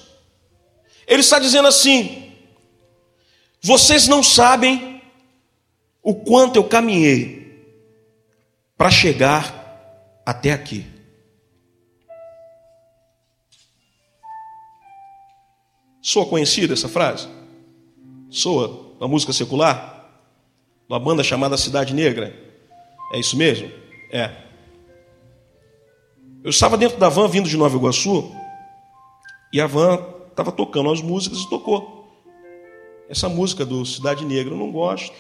ele 1.07 1.21
está 1.21 1.39
dizendo 1.39 1.69
assim: 1.69 2.33
vocês 3.61 4.07
não 4.07 4.23
sabem 4.23 5.03
o 6.03 6.15
quanto 6.15 6.57
eu 6.57 6.65
caminhei 6.65 7.47
para 8.77 8.91
chegar 8.91 10.21
até 10.25 10.53
aqui. 10.53 10.87
Soa 16.01 16.27
conhecida 16.27 16.75
essa 16.75 16.89
frase? 16.89 17.27
Soa 18.31 18.95
uma 19.01 19.09
música 19.09 19.33
secular? 19.33 20.09
Uma 20.89 21.01
banda 21.01 21.25
chamada 21.25 21.57
Cidade 21.57 21.93
Negra? 21.93 22.33
É 23.13 23.19
isso 23.19 23.37
mesmo? 23.37 23.69
É. 24.13 24.46
Eu 26.47 26.51
estava 26.51 26.79
dentro 26.79 26.97
da 26.97 27.09
van 27.09 27.27
vindo 27.27 27.49
de 27.49 27.57
Nova 27.57 27.77
Iguaçu 27.77 28.33
e 29.53 29.61
a 29.61 29.67
van 29.67 29.99
estava 30.31 30.53
tocando 30.53 30.93
as 30.93 31.03
músicas 31.03 31.41
e 31.41 31.51
tocou. 31.51 32.09
Essa 33.09 33.29
música 33.29 33.67
do 33.67 33.85
Cidade 33.85 34.25
Negra 34.25 34.55
eu 34.55 34.57
não 34.57 34.71
gosto, 34.71 35.13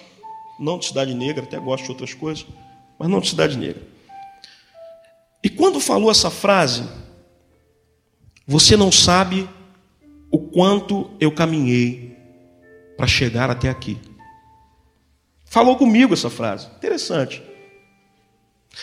não 0.56 0.78
de 0.78 0.86
Cidade 0.86 1.12
Negra, 1.14 1.42
até 1.42 1.58
gosto 1.58 1.82
de 1.82 1.90
outras 1.90 2.14
coisas, 2.14 2.46
mas 2.96 3.08
não 3.08 3.18
de 3.18 3.28
Cidade 3.28 3.58
Negra. 3.58 3.82
E 5.42 5.50
quando 5.50 5.80
falou 5.80 6.12
essa 6.12 6.30
frase, 6.30 6.88
você 8.46 8.76
não 8.76 8.92
sabe 8.92 9.50
o 10.30 10.38
quanto 10.38 11.10
eu 11.18 11.32
caminhei 11.32 12.16
para 12.96 13.08
chegar 13.08 13.50
até 13.50 13.68
aqui. 13.68 13.98
Falou 15.44 15.74
comigo 15.74 16.14
essa 16.14 16.30
frase, 16.30 16.68
interessante. 16.76 17.42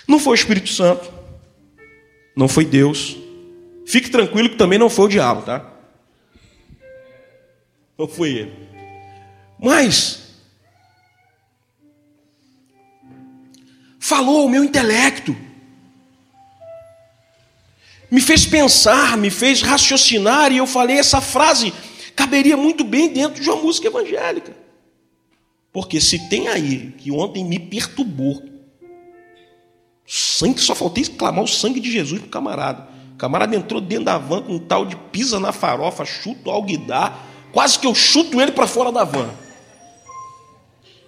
Não 0.06 0.20
foi 0.20 0.34
o 0.34 0.36
Espírito 0.36 0.68
Santo, 0.68 1.23
não 2.36 2.48
foi 2.48 2.66
Deus. 2.66 3.18
Fique 3.86 4.10
tranquilo 4.10 4.50
que 4.50 4.56
também 4.56 4.80
não 4.80 4.90
foi 4.90 5.06
o 5.06 5.10
diabo, 5.10 5.42
tá? 5.44 5.72
Não 7.98 8.08
foi 8.08 8.30
ele. 8.32 8.54
Mas 9.60 10.24
falou 14.00 14.46
o 14.46 14.50
meu 14.50 14.64
intelecto. 14.64 15.36
Me 18.12 18.22
fez 18.22 18.46
pensar, 18.46 19.18
me 19.18 19.30
fez 19.30 19.62
raciocinar 19.62 20.52
e 20.52 20.58
eu 20.58 20.68
falei 20.68 20.98
essa 20.98 21.20
frase 21.20 21.74
caberia 22.16 22.56
muito 22.56 22.84
bem 22.84 23.10
dentro 23.10 23.42
de 23.42 23.50
uma 23.50 23.62
música 23.62 23.88
evangélica. 23.88 24.56
Porque 25.72 26.00
se 26.00 26.30
tem 26.30 26.48
aí 26.48 26.94
que 26.98 27.12
ontem 27.12 27.44
me 27.44 27.58
perturbou, 27.58 28.44
Sangue, 30.06 30.60
só 30.60 30.76
faltei 30.76 31.06
clamar 31.06 31.44
o 31.44 31.48
sangue 31.48 31.80
de 31.80 31.92
Jesus 31.92 32.20
pro 32.20 32.30
camarada. 32.30 32.88
O 33.14 33.18
camarada 33.18 33.56
entrou 33.56 33.80
dentro 33.80 34.06
da 34.06 34.18
van 34.18 34.42
com 34.42 34.54
um 34.54 34.60
tal 34.60 34.86
de 34.86 34.96
pisa 34.96 35.40
na 35.40 35.52
farofa, 35.52 36.06
chuto 36.06 36.50
alguidar. 36.50 37.26
Quase 37.52 37.80
que 37.80 37.88
eu 37.88 37.96
chuto 37.96 38.42
ele 38.42 38.52
para 38.52 38.68
fora 38.68 38.92
da 38.92 39.04
van. 39.04 39.30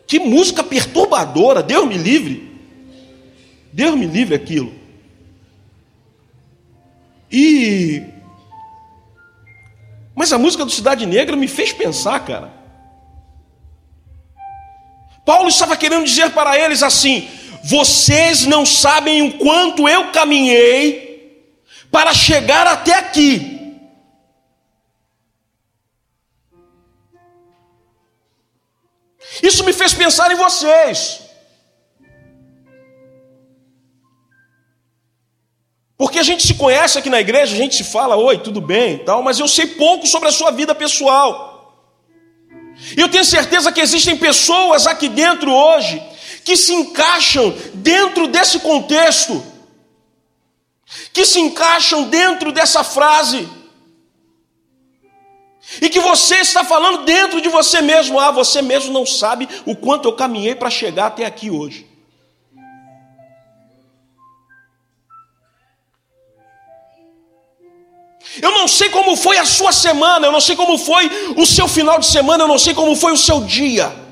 Que 0.08 0.20
música 0.20 0.64
perturbadora, 0.64 1.64
Deus 1.64 1.88
me 1.88 1.98
livre. 1.98 2.52
Deus 3.74 3.96
me 3.96 4.06
livre 4.06 4.36
aquilo. 4.36 4.74
E. 7.32 8.04
Mas 10.16 10.32
a 10.32 10.38
música 10.38 10.64
do 10.64 10.72
Cidade 10.72 11.06
Negra 11.06 11.36
me 11.36 11.48
fez 11.48 11.74
pensar, 11.74 12.24
cara. 12.24 12.54
Paulo 15.26 15.50
estava 15.50 15.76
querendo 15.76 16.06
dizer 16.06 16.32
para 16.32 16.58
eles 16.58 16.84
assim: 16.84 17.28
vocês 17.68 18.46
não 18.46 18.64
sabem 18.64 19.24
o 19.24 19.40
quanto 19.40 19.90
eu 19.90 20.12
caminhei 20.12 21.66
para 21.92 22.14
chegar 22.14 22.68
até 22.68 22.94
aqui. 22.94 23.56
Isso 29.42 29.64
me 29.64 29.74
fez 29.74 29.96
pensar 29.96 30.32
em 30.32 30.36
vocês. 30.36 31.22
Porque 35.98 36.20
a 36.20 36.24
gente 36.24 36.46
se 36.46 36.54
conhece 36.54 37.00
aqui 37.00 37.10
na 37.10 37.20
igreja, 37.20 37.56
a 37.56 37.58
gente 37.58 37.76
se 37.78 37.84
fala, 37.84 38.16
oi, 38.16 38.38
tudo 38.38 38.62
bem, 38.62 39.00
tal, 39.00 39.24
mas 39.24 39.40
eu 39.40 39.48
sei 39.48 39.66
pouco 39.66 40.06
sobre 40.06 40.30
a 40.30 40.32
sua 40.32 40.52
vida 40.52 40.76
pessoal. 40.76 41.96
E 42.96 43.02
eu 43.02 43.10
tenho 43.10 43.26
certeza 43.26 43.72
que 43.72 43.82
existem 43.82 44.16
pessoas 44.16 44.86
aqui 44.86 45.10
dentro 45.10 45.52
hoje 45.52 46.15
que 46.46 46.56
se 46.56 46.74
encaixam 46.76 47.52
dentro 47.74 48.28
desse 48.28 48.60
contexto, 48.60 49.44
que 51.12 51.26
se 51.26 51.40
encaixam 51.40 52.04
dentro 52.04 52.52
dessa 52.52 52.84
frase, 52.84 53.50
e 55.82 55.90
que 55.90 56.00
você 56.00 56.36
está 56.36 56.64
falando 56.64 57.04
dentro 57.04 57.42
de 57.42 57.50
você 57.50 57.82
mesmo, 57.82 58.20
ah, 58.20 58.30
você 58.30 58.62
mesmo 58.62 58.94
não 58.94 59.08
sabe 59.08 59.50
o 59.66 59.76
quanto 59.76 60.08
eu 60.08 60.14
caminhei 60.14 60.54
para 60.54 60.70
chegar 60.70 61.08
até 61.08 61.26
aqui 61.26 61.50
hoje. 61.50 61.90
Eu 68.40 68.52
não 68.52 68.68
sei 68.68 68.90
como 68.90 69.16
foi 69.16 69.40
a 69.40 69.46
sua 69.46 69.72
semana, 69.72 70.28
eu 70.28 70.32
não 70.32 70.42
sei 70.42 70.56
como 70.56 70.78
foi 70.78 71.10
o 71.36 71.46
seu 71.46 71.68
final 71.68 71.98
de 71.98 72.06
semana, 72.06 72.44
eu 72.44 72.48
não 72.48 72.60
sei 72.60 72.76
como 72.76 72.96
foi 72.96 73.14
o 73.14 73.18
seu 73.18 73.42
dia. 73.42 74.05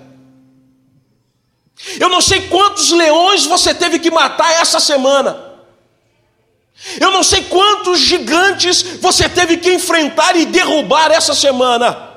Eu 2.00 2.10
não 2.10 2.22
sei 2.22 2.48
quantos 2.48 2.92
leões 2.92 3.46
você 3.46 3.74
teve 3.74 4.00
que 4.00 4.10
matar 4.10 4.52
essa 4.54 4.80
semana. 4.80 5.52
Eu 7.00 7.12
não 7.12 7.24
sei 7.24 7.44
quantos 7.44 8.00
gigantes 8.00 8.82
você 8.82 9.28
teve 9.30 9.58
que 9.58 9.74
enfrentar 9.74 10.36
e 10.36 10.46
derrubar 10.46 11.12
essa 11.12 11.34
semana. 11.34 12.12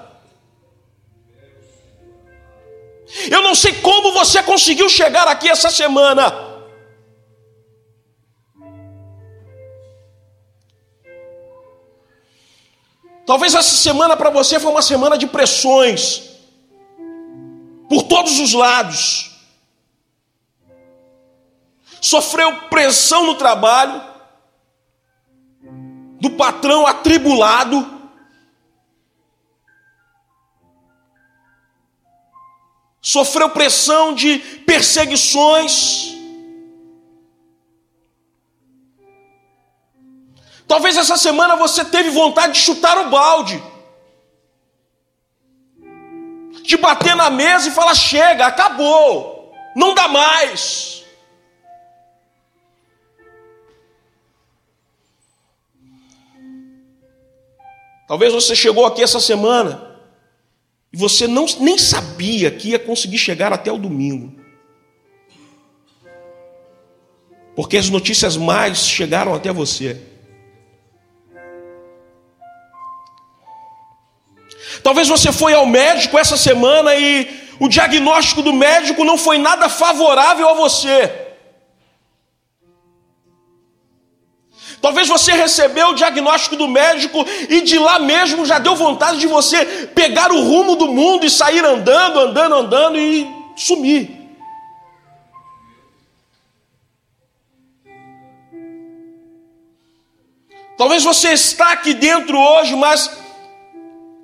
Eu 3.30 3.42
não 3.42 3.54
sei 3.54 3.72
como 3.74 4.12
você 4.12 4.42
conseguiu 4.42 4.88
chegar 4.88 5.26
aqui 5.28 5.48
essa 5.48 5.70
semana. 5.70 6.44
Talvez 13.24 13.54
essa 13.54 13.76
semana 13.76 14.16
para 14.16 14.30
você 14.30 14.60
foi 14.60 14.70
uma 14.70 14.82
semana 14.82 15.18
de 15.18 15.26
pressões, 15.26 16.22
por 17.88 18.04
todos 18.04 18.38
os 18.38 18.52
lados 18.52 19.35
sofreu 22.00 22.68
pressão 22.68 23.26
no 23.26 23.34
trabalho, 23.34 24.02
do 26.20 26.30
patrão 26.30 26.86
atribulado, 26.86 27.96
sofreu 33.00 33.48
pressão 33.50 34.14
de 34.14 34.38
perseguições. 34.66 36.16
Talvez 40.66 40.96
essa 40.96 41.16
semana 41.16 41.54
você 41.54 41.84
teve 41.84 42.10
vontade 42.10 42.54
de 42.54 42.58
chutar 42.58 42.98
o 42.98 43.10
balde, 43.10 43.62
de 46.62 46.76
bater 46.76 47.14
na 47.14 47.30
mesa 47.30 47.68
e 47.68 47.70
falar: 47.70 47.94
chega, 47.94 48.46
acabou, 48.46 49.52
não 49.76 49.94
dá 49.94 50.08
mais. 50.08 50.95
Talvez 58.06 58.32
você 58.32 58.54
chegou 58.54 58.86
aqui 58.86 59.02
essa 59.02 59.18
semana 59.18 59.96
e 60.92 60.96
você 60.96 61.26
não, 61.26 61.44
nem 61.58 61.76
sabia 61.76 62.50
que 62.50 62.70
ia 62.70 62.78
conseguir 62.78 63.18
chegar 63.18 63.52
até 63.52 63.72
o 63.72 63.78
domingo. 63.78 64.32
Porque 67.56 67.76
as 67.76 67.88
notícias 67.88 68.36
mais 68.36 68.86
chegaram 68.86 69.34
até 69.34 69.52
você. 69.52 70.00
Talvez 74.82 75.08
você 75.08 75.32
foi 75.32 75.54
ao 75.54 75.66
médico 75.66 76.18
essa 76.18 76.36
semana 76.36 76.94
e 76.94 77.28
o 77.58 77.68
diagnóstico 77.68 78.42
do 78.42 78.52
médico 78.52 79.04
não 79.04 79.18
foi 79.18 79.38
nada 79.38 79.68
favorável 79.68 80.48
a 80.48 80.54
você. 80.54 81.25
Talvez 84.86 85.08
você 85.08 85.32
recebeu 85.32 85.88
o 85.88 85.94
diagnóstico 85.94 86.54
do 86.54 86.68
médico 86.68 87.26
e 87.48 87.60
de 87.60 87.76
lá 87.76 87.98
mesmo 87.98 88.46
já 88.46 88.60
deu 88.60 88.76
vontade 88.76 89.18
de 89.18 89.26
você 89.26 89.88
pegar 89.92 90.30
o 90.30 90.40
rumo 90.40 90.76
do 90.76 90.86
mundo 90.86 91.26
e 91.26 91.28
sair 91.28 91.64
andando, 91.64 92.20
andando, 92.20 92.54
andando 92.54 92.96
e 92.96 93.28
sumir. 93.56 94.08
Talvez 100.78 101.02
você 101.02 101.32
está 101.32 101.72
aqui 101.72 101.92
dentro 101.92 102.38
hoje, 102.38 102.76
mas 102.76 103.10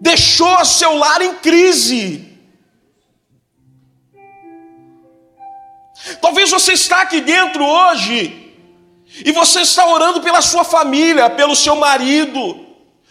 deixou 0.01 0.65
seu 0.65 0.95
lar 0.95 1.23
em 1.23 1.35
crise. 1.39 2.39
Talvez 6.21 6.53
você 6.53 6.75
está 6.75 7.03
aqui 7.03 7.21
dentro 7.21 7.65
hoje 7.65 8.42
e 9.25 9.31
você 9.33 9.61
está 9.61 9.87
orando 9.87 10.21
pela 10.23 10.41
sua 10.41 10.65
família, 10.65 11.29
pelo 11.29 11.55
seu 11.55 11.77
marido, 11.77 12.67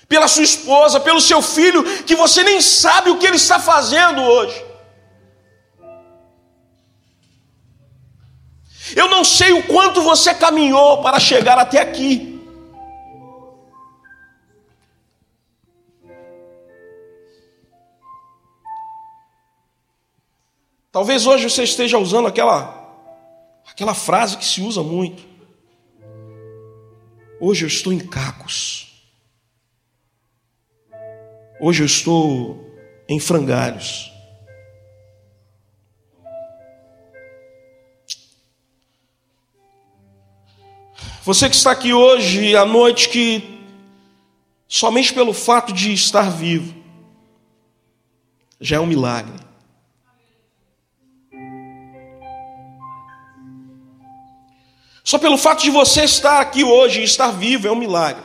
pela 0.08 0.28
sua 0.28 0.44
esposa, 0.44 1.00
pelo 1.00 1.22
seu 1.22 1.42
filho, 1.42 1.84
que 2.04 2.16
você 2.16 2.44
nem 2.44 2.60
sabe 2.60 3.12
o 3.12 3.18
que 3.18 3.28
ele 3.28 3.36
está 3.36 3.60
fazendo 3.60 4.22
hoje. 4.22 4.66
Eu 8.96 9.08
não 9.08 9.24
sei 9.24 9.54
o 9.54 9.64
quanto 9.64 10.02
você 10.02 10.34
caminhou 10.34 11.02
para 11.02 11.20
chegar 11.20 11.58
até 11.58 11.80
aqui. 11.80 12.32
Talvez 20.92 21.26
hoje 21.26 21.50
você 21.50 21.64
esteja 21.64 21.98
usando 21.98 22.28
aquela 22.28 22.80
aquela 23.66 23.94
frase 23.94 24.36
que 24.36 24.44
se 24.44 24.62
usa 24.62 24.84
muito. 24.84 25.31
Hoje 27.43 27.65
eu 27.65 27.67
estou 27.67 27.91
em 27.91 27.97
cacos. 27.97 29.04
Hoje 31.60 31.82
eu 31.82 31.88
estou 31.88 32.71
em 33.10 33.19
frangalhos. 33.19 34.12
Você 41.23 41.49
que 41.49 41.56
está 41.56 41.71
aqui 41.71 41.91
hoje 41.91 42.56
à 42.56 42.63
noite, 42.63 43.10
que 43.10 43.60
somente 44.67 45.12
pelo 45.12 45.34
fato 45.34 45.73
de 45.73 45.91
estar 45.93 46.30
vivo 46.30 46.80
já 48.60 48.75
é 48.75 48.80
um 48.80 48.86
milagre. 48.86 49.34
Só 55.04 55.18
pelo 55.18 55.38
fato 55.38 55.64
de 55.64 55.72
você 55.72 56.04
estar 56.04 56.40
aqui 56.40 56.64
hoje 56.64 57.02
e 57.02 57.04
estar 57.04 57.32
vivo 57.32 57.68
é 57.68 57.72
um 57.72 57.76
milagre. 57.76 58.24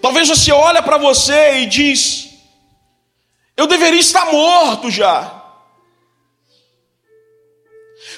Talvez 0.00 0.28
você 0.28 0.52
olhe 0.52 0.82
para 0.82 0.98
você 0.98 1.60
e 1.60 1.66
diz: 1.66 2.28
Eu 3.56 3.66
deveria 3.66 4.00
estar 4.00 4.26
morto 4.26 4.90
já. 4.90 5.42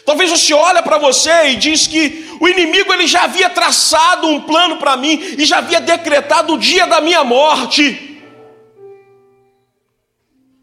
Talvez 0.04 0.30
você 0.30 0.52
olhe 0.52 0.82
para 0.82 0.98
você 0.98 1.50
e 1.50 1.56
diz 1.56 1.86
que 1.86 2.28
o 2.40 2.48
inimigo 2.48 2.92
ele 2.92 3.06
já 3.06 3.24
havia 3.24 3.48
traçado 3.48 4.26
um 4.26 4.40
plano 4.40 4.78
para 4.78 4.96
mim 4.96 5.18
e 5.38 5.44
já 5.44 5.58
havia 5.58 5.80
decretado 5.80 6.54
o 6.54 6.58
dia 6.58 6.86
da 6.86 7.00
minha 7.00 7.24
morte. 7.24 8.20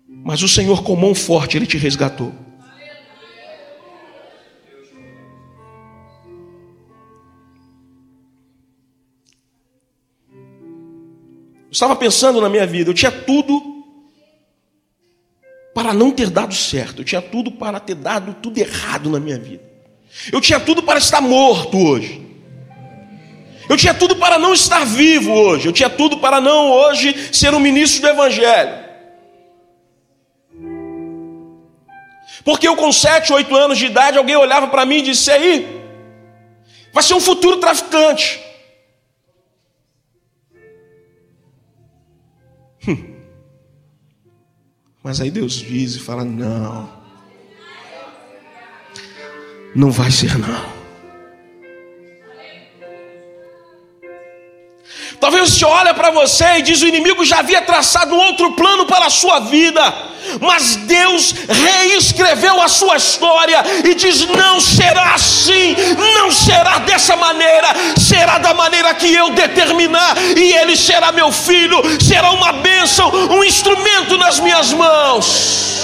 Mas 0.07 0.41
o 0.41 0.47
Senhor 0.47 0.83
com 0.83 0.95
mão 0.95 1.15
forte 1.15 1.57
ele 1.57 1.65
te 1.65 1.77
resgatou. 1.77 2.42
Estava 11.73 11.95
pensando 11.95 12.39
na 12.39 12.47
minha 12.47 12.65
vida, 12.65 12.91
eu 12.91 12.93
tinha 12.93 13.11
tudo 13.11 13.73
para 15.73 15.91
não 15.93 16.11
ter 16.11 16.29
dado 16.29 16.53
certo, 16.53 17.01
eu 17.01 17.05
tinha 17.05 17.21
tudo 17.21 17.51
para 17.51 17.79
ter 17.79 17.95
dado 17.95 18.35
tudo 18.35 18.59
errado 18.59 19.09
na 19.09 19.19
minha 19.19 19.39
vida. 19.39 19.63
Eu 20.31 20.39
tinha 20.39 20.59
tudo 20.59 20.83
para 20.83 20.99
estar 20.99 21.19
morto 21.19 21.75
hoje. 21.77 22.21
Eu 23.67 23.75
tinha 23.75 23.93
tudo 23.93 24.15
para 24.15 24.37
não 24.37 24.53
estar 24.53 24.85
vivo 24.85 25.31
hoje. 25.31 25.67
Eu 25.67 25.73
tinha 25.73 25.89
tudo 25.89 26.19
para 26.19 26.39
não 26.39 26.69
hoje 26.69 27.33
ser 27.33 27.55
um 27.55 27.59
ministro 27.59 28.01
do 28.01 28.07
Evangelho. 28.09 28.83
Porque 32.45 32.67
eu, 32.67 32.75
com 32.75 32.91
7, 32.91 33.33
8 33.33 33.55
anos 33.55 33.77
de 33.79 33.87
idade, 33.87 34.17
alguém 34.17 34.35
olhava 34.35 34.67
para 34.67 34.85
mim 34.85 34.97
e 34.97 35.01
disse: 35.01 35.31
aí, 35.31 35.81
vai 36.91 37.01
ser 37.01 37.15
um 37.15 37.19
futuro 37.19 37.57
traficante. 37.57 38.39
Mas 45.03 45.19
aí 45.19 45.29
Deus 45.29 45.53
diz 45.53 45.95
e 45.95 45.99
fala: 45.99 46.23
não, 46.23 46.89
não 49.75 49.91
vai 49.91 50.09
ser 50.09 50.37
não. 50.37 50.82
Talvez 55.23 55.51
você 55.51 55.63
olha 55.63 55.93
para 55.93 56.11
você 56.11 56.57
e 56.57 56.61
diz: 56.63 56.81
o 56.81 56.85
inimigo 56.85 57.23
já 57.23 57.39
havia 57.39 57.61
traçado 57.61 58.13
um 58.13 58.19
outro 58.19 58.51
plano 58.51 58.85
para 58.85 59.05
a 59.05 59.09
sua 59.09 59.39
vida, 59.39 59.81
mas 60.41 60.75
Deus 60.75 61.33
reescreveu 61.47 62.61
a 62.61 62.67
sua 62.67 62.97
história 62.97 63.63
e 63.85 63.95
diz: 63.95 64.27
não 64.27 64.59
será 64.59 65.13
assim, 65.13 65.77
não 66.17 66.29
será 66.29 66.79
dessa 66.79 67.15
maneira, 67.15 67.69
será 67.97 68.37
da 68.37 68.53
maneira 68.53 68.93
que 68.95 69.13
eu 69.13 69.29
determinar, 69.29 70.17
e 70.35 70.57
ele 70.57 70.75
será 70.75 71.13
meu 71.13 71.31
filho, 71.31 71.81
será 72.01 72.31
uma 72.31 72.51
bênção, 72.51 73.09
um 73.09 73.45
instrumento 73.45 74.17
nas 74.17 74.41
minhas 74.41 74.73
mãos. 74.73 75.83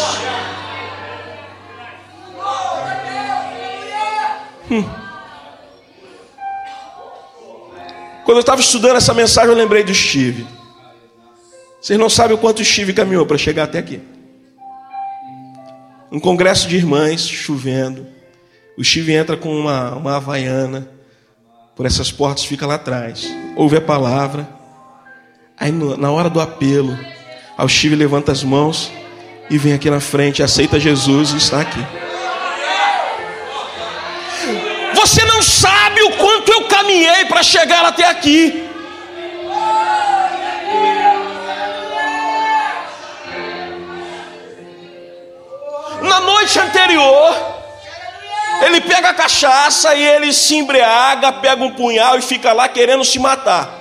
Hum. 4.69 4.98
Quando 8.29 8.37
eu 8.37 8.41
estava 8.41 8.61
estudando 8.61 8.95
essa 8.95 9.11
mensagem, 9.11 9.49
eu 9.49 9.57
lembrei 9.57 9.83
do 9.83 9.91
Steve. 9.91 10.45
Vocês 11.81 11.97
não 11.97 12.11
sabem 12.11 12.35
o 12.35 12.37
quanto 12.37 12.59
o 12.59 12.63
Steve 12.63 12.93
caminhou 12.93 13.25
para 13.25 13.39
chegar 13.39 13.63
até 13.63 13.79
aqui. 13.79 13.99
Um 16.11 16.19
congresso 16.19 16.67
de 16.67 16.75
irmãs, 16.75 17.27
chovendo. 17.27 18.05
O 18.77 18.83
Steve 18.83 19.13
entra 19.13 19.35
com 19.35 19.49
uma, 19.51 19.95
uma 19.95 20.17
havaiana. 20.17 20.87
Por 21.75 21.87
essas 21.87 22.11
portas 22.11 22.45
fica 22.45 22.67
lá 22.67 22.75
atrás. 22.75 23.27
Ouve 23.55 23.77
a 23.77 23.81
palavra. 23.81 24.47
Aí 25.57 25.71
na 25.71 26.11
hora 26.11 26.29
do 26.29 26.39
apelo, 26.39 26.95
o 27.57 27.67
Steve 27.67 27.95
levanta 27.95 28.31
as 28.31 28.43
mãos 28.43 28.91
e 29.49 29.57
vem 29.57 29.73
aqui 29.73 29.89
na 29.89 29.99
frente, 29.99 30.43
aceita 30.43 30.79
Jesus 30.79 31.31
e 31.31 31.37
está 31.37 31.61
aqui. 31.61 31.83
Não 35.39 35.43
sabe 35.43 36.01
o 36.01 36.17
quanto 36.17 36.51
eu 36.51 36.65
caminhei 36.65 37.23
para 37.23 37.41
chegar 37.41 37.85
até 37.85 38.03
aqui. 38.03 38.67
Na 46.01 46.19
noite 46.19 46.59
anterior, 46.59 47.33
ele 48.65 48.81
pega 48.81 49.11
a 49.11 49.13
cachaça 49.13 49.95
e 49.95 50.03
ele 50.03 50.33
se 50.33 50.57
embriaga, 50.57 51.31
pega 51.31 51.63
um 51.63 51.71
punhal 51.71 52.19
e 52.19 52.21
fica 52.21 52.51
lá 52.51 52.67
querendo 52.67 53.05
se 53.05 53.17
matar. 53.17 53.73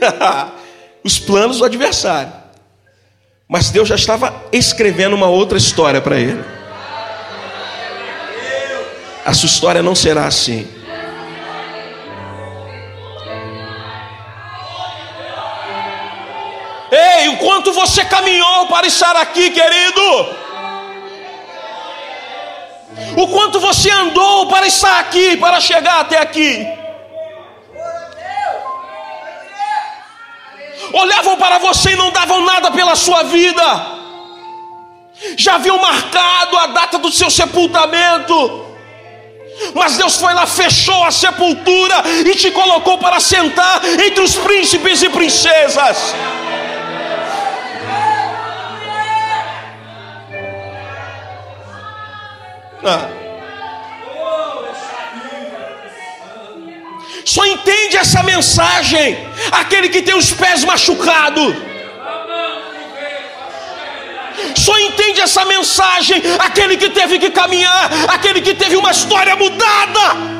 Os 1.02 1.18
planos 1.18 1.58
do 1.58 1.64
adversário. 1.64 2.32
Mas 3.48 3.70
Deus 3.70 3.88
já 3.88 3.94
estava 3.94 4.34
escrevendo 4.52 5.16
uma 5.16 5.28
outra 5.28 5.56
história 5.56 6.02
para 6.02 6.20
ele. 6.20 6.55
A 9.26 9.34
sua 9.34 9.48
história 9.48 9.82
não 9.82 9.96
será 9.96 10.26
assim. 10.26 10.68
Ei, 16.92 17.28
o 17.30 17.36
quanto 17.38 17.72
você 17.72 18.04
caminhou 18.04 18.68
para 18.68 18.86
estar 18.86 19.16
aqui, 19.16 19.50
querido? 19.50 20.36
O 23.16 23.26
quanto 23.26 23.58
você 23.58 23.90
andou 23.90 24.46
para 24.46 24.64
estar 24.68 25.00
aqui, 25.00 25.36
para 25.38 25.58
chegar 25.58 26.02
até 26.02 26.18
aqui? 26.18 26.64
Olhavam 30.92 31.36
para 31.36 31.58
você 31.58 31.90
e 31.94 31.96
não 31.96 32.12
davam 32.12 32.44
nada 32.44 32.70
pela 32.70 32.94
sua 32.94 33.24
vida. 33.24 33.96
Já 35.36 35.56
haviam 35.56 35.80
marcado 35.80 36.56
a 36.58 36.66
data 36.68 36.96
do 36.96 37.10
seu 37.10 37.28
sepultamento. 37.28 38.65
Mas 39.74 39.96
Deus 39.96 40.16
foi 40.16 40.34
lá, 40.34 40.46
fechou 40.46 41.04
a 41.04 41.10
sepultura 41.10 42.02
e 42.26 42.34
te 42.34 42.50
colocou 42.50 42.98
para 42.98 43.20
sentar 43.20 43.82
entre 43.84 44.22
os 44.22 44.36
príncipes 44.36 45.02
e 45.02 45.08
princesas. 45.08 46.14
Ah. 52.84 53.08
Só 57.24 57.44
entende 57.44 57.96
essa 57.96 58.22
mensagem 58.22 59.18
aquele 59.50 59.88
que 59.88 60.02
tem 60.02 60.16
os 60.16 60.32
pés 60.32 60.62
machucados. 60.64 61.65
Só 64.56 64.78
entende 64.78 65.20
essa 65.20 65.44
mensagem 65.44 66.22
aquele 66.38 66.76
que 66.76 66.88
teve 66.90 67.18
que 67.18 67.30
caminhar, 67.30 67.90
aquele 68.08 68.40
que 68.40 68.54
teve 68.54 68.76
uma 68.76 68.90
história 68.90 69.36
mudada. 69.36 70.36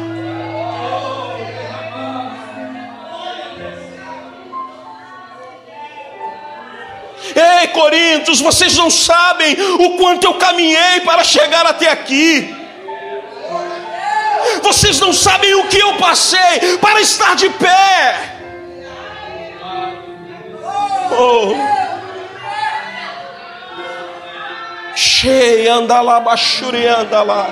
Ei, 7.35 7.69
Coríntios, 7.69 8.41
vocês 8.41 8.77
não 8.77 8.91
sabem 8.91 9.55
o 9.79 9.97
quanto 9.99 10.25
eu 10.25 10.35
caminhei 10.35 11.01
para 11.05 11.23
chegar 11.23 11.67
até 11.67 11.91
aqui. 11.91 12.55
Vocês 14.63 14.99
não 15.01 15.13
sabem 15.13 15.55
o 15.55 15.65
que 15.65 15.79
eu 15.79 15.97
passei 15.97 16.79
para 16.81 17.01
estar 17.01 17.35
de 17.35 17.51
pé. 17.51 18.36
anda 25.69 26.01
lá, 26.01 26.21
bachuri 26.21 26.87
anda 26.87 27.23
lá. 27.23 27.47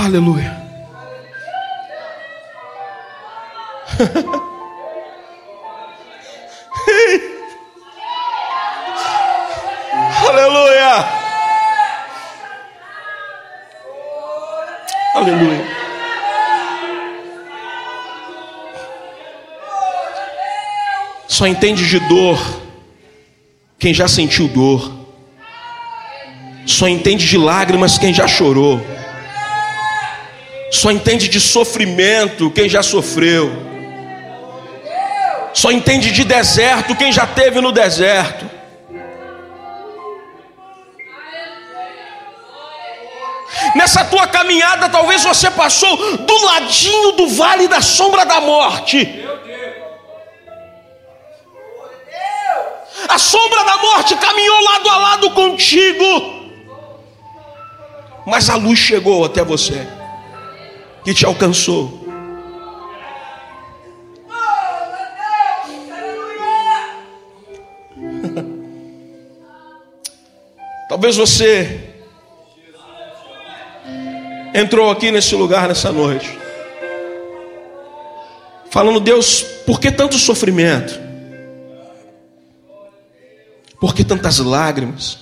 Aleluia. 0.00 0.56
Só 21.38 21.46
entende 21.46 21.86
de 21.86 22.00
dor 22.00 22.36
quem 23.78 23.94
já 23.94 24.08
sentiu 24.08 24.48
dor. 24.48 24.92
Só 26.66 26.88
entende 26.88 27.28
de 27.28 27.38
lágrimas 27.38 27.96
quem 27.96 28.12
já 28.12 28.26
chorou. 28.26 28.84
Só 30.72 30.90
entende 30.90 31.28
de 31.28 31.38
sofrimento 31.38 32.50
quem 32.50 32.68
já 32.68 32.82
sofreu. 32.82 33.52
Só 35.54 35.70
entende 35.70 36.10
de 36.10 36.24
deserto 36.24 36.96
quem 36.96 37.12
já 37.12 37.24
teve 37.24 37.60
no 37.60 37.70
deserto. 37.70 38.44
Nessa 43.76 44.04
tua 44.06 44.26
caminhada, 44.26 44.88
talvez 44.88 45.22
você 45.22 45.48
passou 45.52 46.16
do 46.16 46.44
ladinho 46.46 47.12
do 47.12 47.28
vale 47.28 47.68
da 47.68 47.80
sombra 47.80 48.26
da 48.26 48.40
morte. 48.40 49.24
A 53.08 53.18
sombra 53.18 53.64
da 53.64 53.78
morte 53.78 54.14
caminhou 54.16 54.62
lado 54.64 54.90
a 54.90 54.96
lado 54.98 55.30
contigo. 55.30 56.04
Mas 58.26 58.50
a 58.50 58.56
luz 58.56 58.78
chegou 58.78 59.24
até 59.24 59.42
você, 59.42 59.88
que 61.02 61.14
te 61.14 61.24
alcançou. 61.24 62.06
Talvez 70.90 71.16
você 71.16 71.94
entrou 74.54 74.90
aqui 74.90 75.10
nesse 75.10 75.34
lugar 75.34 75.68
nessa 75.68 75.90
noite, 75.90 76.38
falando, 78.70 79.00
Deus, 79.00 79.40
por 79.64 79.80
que 79.80 79.90
tanto 79.90 80.18
sofrimento? 80.18 81.07
Por 83.80 83.94
que 83.94 84.04
tantas 84.04 84.38
lágrimas? 84.38 85.18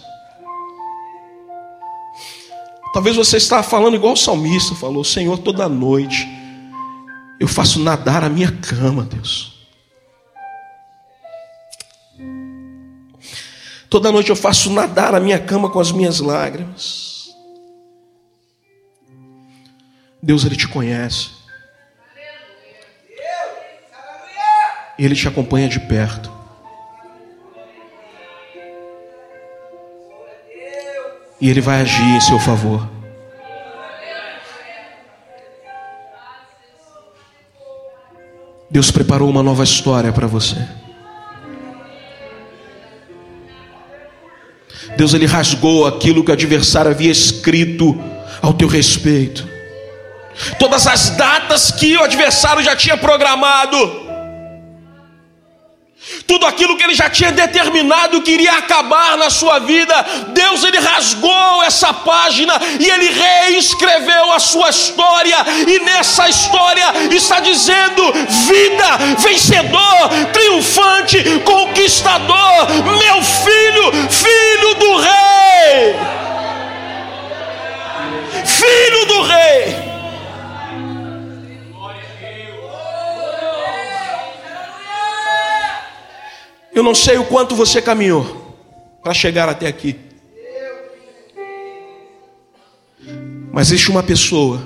Talvez 2.92 3.14
você 3.14 3.36
está 3.36 3.62
falando 3.62 3.94
igual 3.94 4.14
o 4.14 4.16
salmista 4.16 4.74
falou: 4.74 5.04
Senhor, 5.04 5.38
toda 5.38 5.68
noite 5.68 6.26
eu 7.38 7.46
faço 7.46 7.78
nadar 7.78 8.24
a 8.24 8.28
minha 8.28 8.50
cama, 8.50 9.04
Deus. 9.04 9.54
Toda 13.90 14.10
noite 14.10 14.30
eu 14.30 14.36
faço 14.36 14.70
nadar 14.70 15.14
a 15.14 15.20
minha 15.20 15.38
cama 15.38 15.70
com 15.70 15.78
as 15.78 15.92
minhas 15.92 16.20
lágrimas. 16.20 17.34
Deus, 20.22 20.44
Ele 20.44 20.56
te 20.56 20.66
conhece. 20.66 21.30
Ele 24.98 25.14
te 25.14 25.28
acompanha 25.28 25.68
de 25.68 25.78
perto. 25.78 26.35
E 31.40 31.50
Ele 31.50 31.60
vai 31.60 31.80
agir 31.80 32.02
em 32.02 32.20
seu 32.20 32.38
favor. 32.38 32.96
Deus 38.70 38.90
preparou 38.90 39.30
uma 39.30 39.42
nova 39.42 39.64
história 39.64 40.12
para 40.12 40.26
você. 40.26 40.56
Deus 44.96 45.12
ele 45.12 45.26
rasgou 45.26 45.86
aquilo 45.86 46.24
que 46.24 46.30
o 46.30 46.34
adversário 46.34 46.90
havia 46.90 47.10
escrito 47.10 47.98
ao 48.40 48.54
teu 48.54 48.66
respeito. 48.66 49.46
Todas 50.58 50.86
as 50.86 51.10
datas 51.10 51.70
que 51.70 51.96
o 51.96 52.02
adversário 52.02 52.62
já 52.62 52.74
tinha 52.74 52.96
programado 52.96 54.05
tudo 56.26 56.46
aquilo 56.46 56.76
que 56.76 56.84
ele 56.84 56.94
já 56.94 57.08
tinha 57.08 57.32
determinado 57.32 58.22
que 58.22 58.32
iria 58.32 58.52
acabar 58.52 59.16
na 59.16 59.30
sua 59.30 59.58
vida, 59.58 59.94
Deus 60.28 60.64
ele 60.64 60.78
rasgou 60.78 61.62
essa 61.64 61.92
página 61.92 62.54
e 62.80 62.88
ele 62.88 63.10
reescreveu 63.10 64.32
a 64.32 64.38
sua 64.38 64.70
história, 64.70 65.36
e 65.66 65.78
nessa 65.80 66.28
história 66.28 66.84
está 67.10 67.40
dizendo: 67.40 68.12
vida, 68.46 68.96
vencedor, 69.18 70.08
triunfante, 70.32 71.22
conquistador, 71.44 72.68
meu 72.98 73.22
filho, 73.22 73.92
filho 74.10 74.74
do 74.74 74.96
rei, 74.96 75.96
filho 78.44 79.06
do 79.06 79.22
rei. 79.22 79.85
Eu 86.76 86.82
não 86.82 86.94
sei 86.94 87.16
o 87.16 87.24
quanto 87.24 87.56
você 87.56 87.80
caminhou 87.80 88.54
para 89.02 89.14
chegar 89.14 89.48
até 89.48 89.66
aqui. 89.66 89.96
Mas 93.50 93.68
existe 93.68 93.90
uma 93.90 94.02
pessoa 94.02 94.62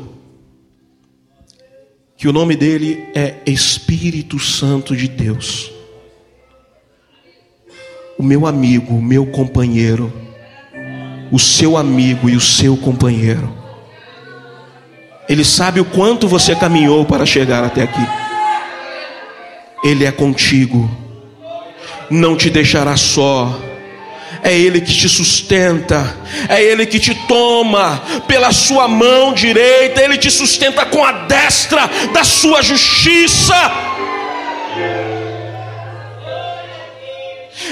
que 2.17 2.27
o 2.27 2.33
nome 2.33 2.57
dele 2.57 3.09
é 3.15 3.37
Espírito 3.47 4.41
Santo 4.41 4.97
de 4.97 5.07
Deus. 5.07 5.71
O 8.19 8.25
meu 8.25 8.45
amigo, 8.45 8.97
o 8.97 9.01
meu 9.01 9.27
companheiro, 9.27 10.13
o 11.31 11.39
seu 11.39 11.77
amigo 11.77 12.29
e 12.29 12.35
o 12.35 12.41
seu 12.41 12.77
companheiro. 12.77 13.57
Ele 15.29 15.45
sabe 15.45 15.79
o 15.79 15.85
quanto 15.85 16.27
você 16.27 16.57
caminhou 16.57 17.07
para 17.07 17.25
chegar 17.25 17.63
até 17.63 17.85
aqui. 17.85 18.05
Ele 19.85 20.05
é 20.05 20.11
contigo 20.11 20.91
não 22.11 22.37
te 22.37 22.51
deixará 22.51 22.97
só. 22.97 23.59
É 24.43 24.57
Ele 24.57 24.81
que 24.81 24.93
te 24.93 25.09
sustenta, 25.09 26.17
é 26.49 26.63
Ele 26.63 26.87
que 26.87 26.99
te 26.99 27.15
toma 27.27 28.03
pela 28.27 28.53
sua 28.53 28.89
mão 28.89 29.35
direita, 29.35 30.03
Ele 30.03 30.17
te 30.17 30.31
sustenta 30.31 30.87
com 30.87 31.05
a 31.05 31.13
destra 31.13 31.89
da 32.13 32.25
sua 32.25 32.63
justiça. 32.63 33.55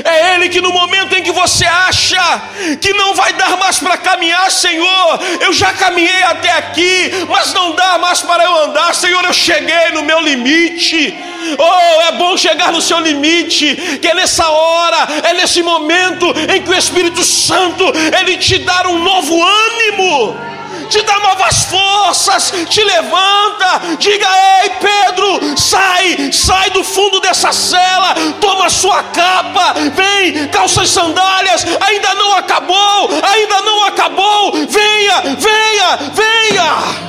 É 0.04 0.34
Ele 0.34 0.48
que 0.48 0.61
no 0.61 0.72
momento 0.72 1.14
em 1.16 1.22
que 1.22 1.32
você 1.32 1.64
acha 1.64 2.42
que 2.80 2.92
não 2.92 3.14
vai 3.14 3.32
dar 3.32 3.56
mais 3.56 3.78
para 3.78 3.96
caminhar, 3.96 4.50
Senhor, 4.50 5.20
eu 5.40 5.52
já 5.52 5.72
caminhei 5.72 6.22
até 6.24 6.50
aqui, 6.52 7.11
mas 7.28 7.52
não 7.52 7.72
dá 7.74 7.98
mais 7.98 8.20
para 8.22 8.44
eu 8.44 8.64
andar, 8.64 8.94
Senhor, 8.94 9.24
eu 9.24 9.32
cheguei 9.32 9.90
no 9.92 10.02
meu 10.02 10.20
limite. 10.20 11.14
Oh, 11.58 12.02
é 12.02 12.12
bom 12.12 12.37
chegar 12.37 12.72
no 12.72 12.82
seu 12.82 12.98
limite, 13.00 13.98
que 14.00 14.08
é 14.08 14.14
nessa 14.14 14.48
hora, 14.48 15.08
é 15.24 15.34
nesse 15.34 15.62
momento 15.62 16.26
em 16.52 16.62
que 16.62 16.70
o 16.70 16.74
Espírito 16.74 17.22
Santo 17.22 17.84
ele 18.18 18.37
te 18.37 18.58
dá 18.58 18.88
um 18.88 18.98
novo 18.98 19.40
ânimo 19.42 20.47
te 20.88 21.03
dá 21.03 21.18
novas 21.20 21.64
forças, 21.64 22.53
te 22.68 22.83
levanta. 22.83 23.96
Diga: 23.98 24.27
Ei, 24.62 24.70
Pedro, 24.81 25.57
sai, 25.57 26.33
sai 26.33 26.70
do 26.70 26.83
fundo 26.83 27.20
dessa 27.20 27.53
cela, 27.53 28.14
toma 28.40 28.68
sua 28.70 29.03
capa, 29.05 29.74
vem, 29.94 30.48
calça 30.48 30.83
as 30.83 30.90
sandálias. 30.90 31.64
Ainda 31.81 32.14
não 32.14 32.35
acabou, 32.35 33.11
ainda 33.22 33.62
não 33.62 33.85
acabou. 33.85 34.53
Venha, 34.53 35.20
venha, 35.37 35.96
venha. 36.12 37.09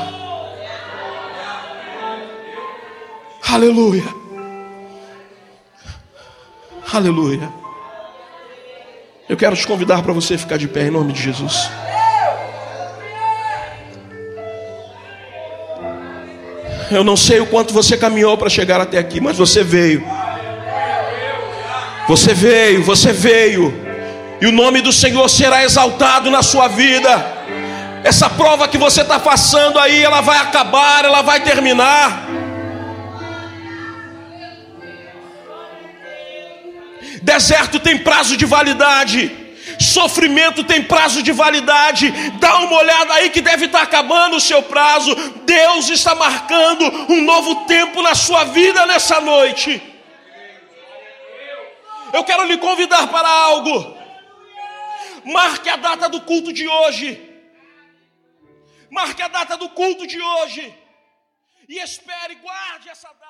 Aleluia. 3.52 4.04
Aleluia. 6.94 7.52
Eu 9.28 9.38
quero 9.38 9.56
te 9.56 9.66
convidar 9.66 10.02
para 10.02 10.12
você 10.12 10.38
ficar 10.38 10.58
de 10.58 10.68
pé 10.68 10.88
em 10.88 10.92
nome 10.92 11.14
de 11.14 11.22
Jesus. 11.22 11.70
Eu 16.92 17.04
não 17.04 17.16
sei 17.16 17.40
o 17.40 17.46
quanto 17.46 17.74
você 17.74 17.96
caminhou 17.96 18.38
para 18.38 18.50
chegar 18.50 18.82
até 18.82 18.98
aqui, 18.98 19.20
mas 19.22 19.38
você 19.38 19.64
veio. 19.64 20.04
Você 22.08 22.34
veio, 22.34 22.84
você 22.84 23.14
veio. 23.14 23.74
E 24.42 24.48
o 24.48 24.52
nome 24.52 24.82
do 24.82 24.92
Senhor 24.92 25.28
será 25.30 25.64
exaltado 25.64 26.32
na 26.32 26.42
sua 26.42 26.68
vida. 26.68 27.38
Essa 28.04 28.30
prova 28.30 28.68
que 28.68 28.78
você 28.78 29.02
está 29.02 29.20
passando 29.20 29.78
aí, 29.78 30.04
ela 30.04 30.22
vai 30.22 30.38
acabar, 30.38 31.06
ela 31.06 31.22
vai 31.22 31.42
terminar. 31.42 32.28
Deserto 37.22 37.80
tem 37.80 37.98
prazo 37.98 38.36
de 38.36 38.46
validade. 38.46 39.32
Sofrimento 39.80 40.64
tem 40.64 40.84
prazo 40.84 41.24
de 41.24 41.32
validade. 41.32 42.12
Dá 42.40 42.58
uma 42.60 42.78
olhada 42.78 43.14
aí 43.14 43.30
que 43.30 43.42
deve 43.42 43.66
estar 43.68 43.82
acabando 43.82 44.36
o 44.36 44.42
seu 44.42 44.62
prazo. 44.62 45.16
Deus 45.46 45.90
está 45.90 46.14
marcando 46.14 46.86
um 47.10 47.22
novo 47.22 47.66
tempo 47.66 48.02
na 48.02 48.14
sua 48.14 48.44
vida 48.44 48.86
nessa 48.86 49.22
noite. 49.22 49.82
Eu 52.12 52.24
quero 52.24 52.44
lhe 52.44 52.58
convidar 52.58 53.08
para 53.08 53.30
algo. 53.30 53.98
Marque 55.24 55.70
a 55.70 55.76
data 55.76 56.10
do 56.10 56.22
culto 56.22 56.52
de 56.52 56.68
hoje. 56.68 57.10
Marque 58.92 59.22
a 59.22 59.28
data 59.28 59.56
do 59.56 59.70
culto 59.70 60.06
de 60.06 60.20
hoje. 60.20 60.76
E 61.70 61.78
espere, 61.80 62.36
guarde 62.36 62.90
essa 62.90 63.08
data. 63.08 63.29